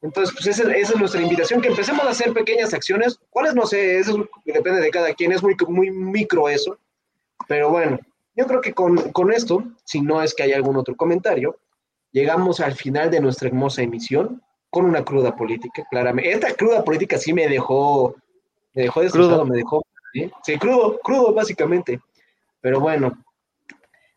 [0.02, 3.18] Entonces, pues esa, es nuestra invitación, que empecemos a hacer pequeñas acciones.
[3.30, 3.54] ¿Cuáles?
[3.54, 6.78] No sé, eso depende de cada quien, es muy, muy micro eso.
[7.48, 7.98] Pero bueno,
[8.34, 11.58] yo creo que con, con esto, si no es que hay algún otro comentario,
[12.12, 16.32] llegamos al final de nuestra hermosa emisión con una cruda política, claramente.
[16.32, 18.14] Esta cruda política sí me dejó,
[18.74, 19.84] me dejó destrozado, me dejó,
[20.44, 20.58] ¿sí?
[20.58, 22.00] crudo, crudo básicamente.
[22.60, 23.12] Pero bueno,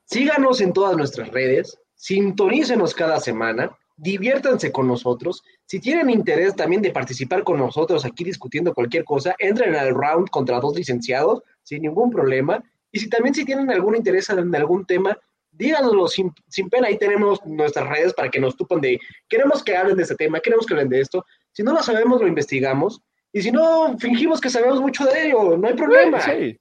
[0.06, 5.44] síganos en todas nuestras redes, sintonícenos cada semana, diviértanse con nosotros.
[5.66, 10.30] Si tienen interés también de participar con nosotros aquí discutiendo cualquier cosa, entren al round
[10.30, 12.64] contra dos licenciados sin ningún problema.
[12.92, 15.18] Y si también si tienen algún interés en algún tema,
[15.52, 16.88] díganoslo sin, sin pena.
[16.88, 20.40] Ahí tenemos nuestras redes para que nos tupan de, queremos que hablen de este tema,
[20.40, 21.26] queremos que hablen de esto.
[21.52, 23.02] Si no lo sabemos, lo investigamos.
[23.32, 26.22] Y si no, fingimos que sabemos mucho de ello, no hay problema.
[26.22, 26.60] Sí,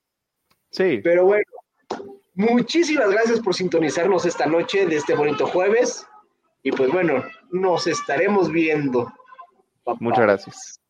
[0.70, 1.01] sí.
[1.03, 1.45] Pero bueno,
[2.35, 6.07] muchísimas gracias por sintonizarnos esta noche de este bonito jueves.
[6.62, 9.12] Y pues bueno, nos estaremos viendo.
[9.98, 10.80] Muchas gracias.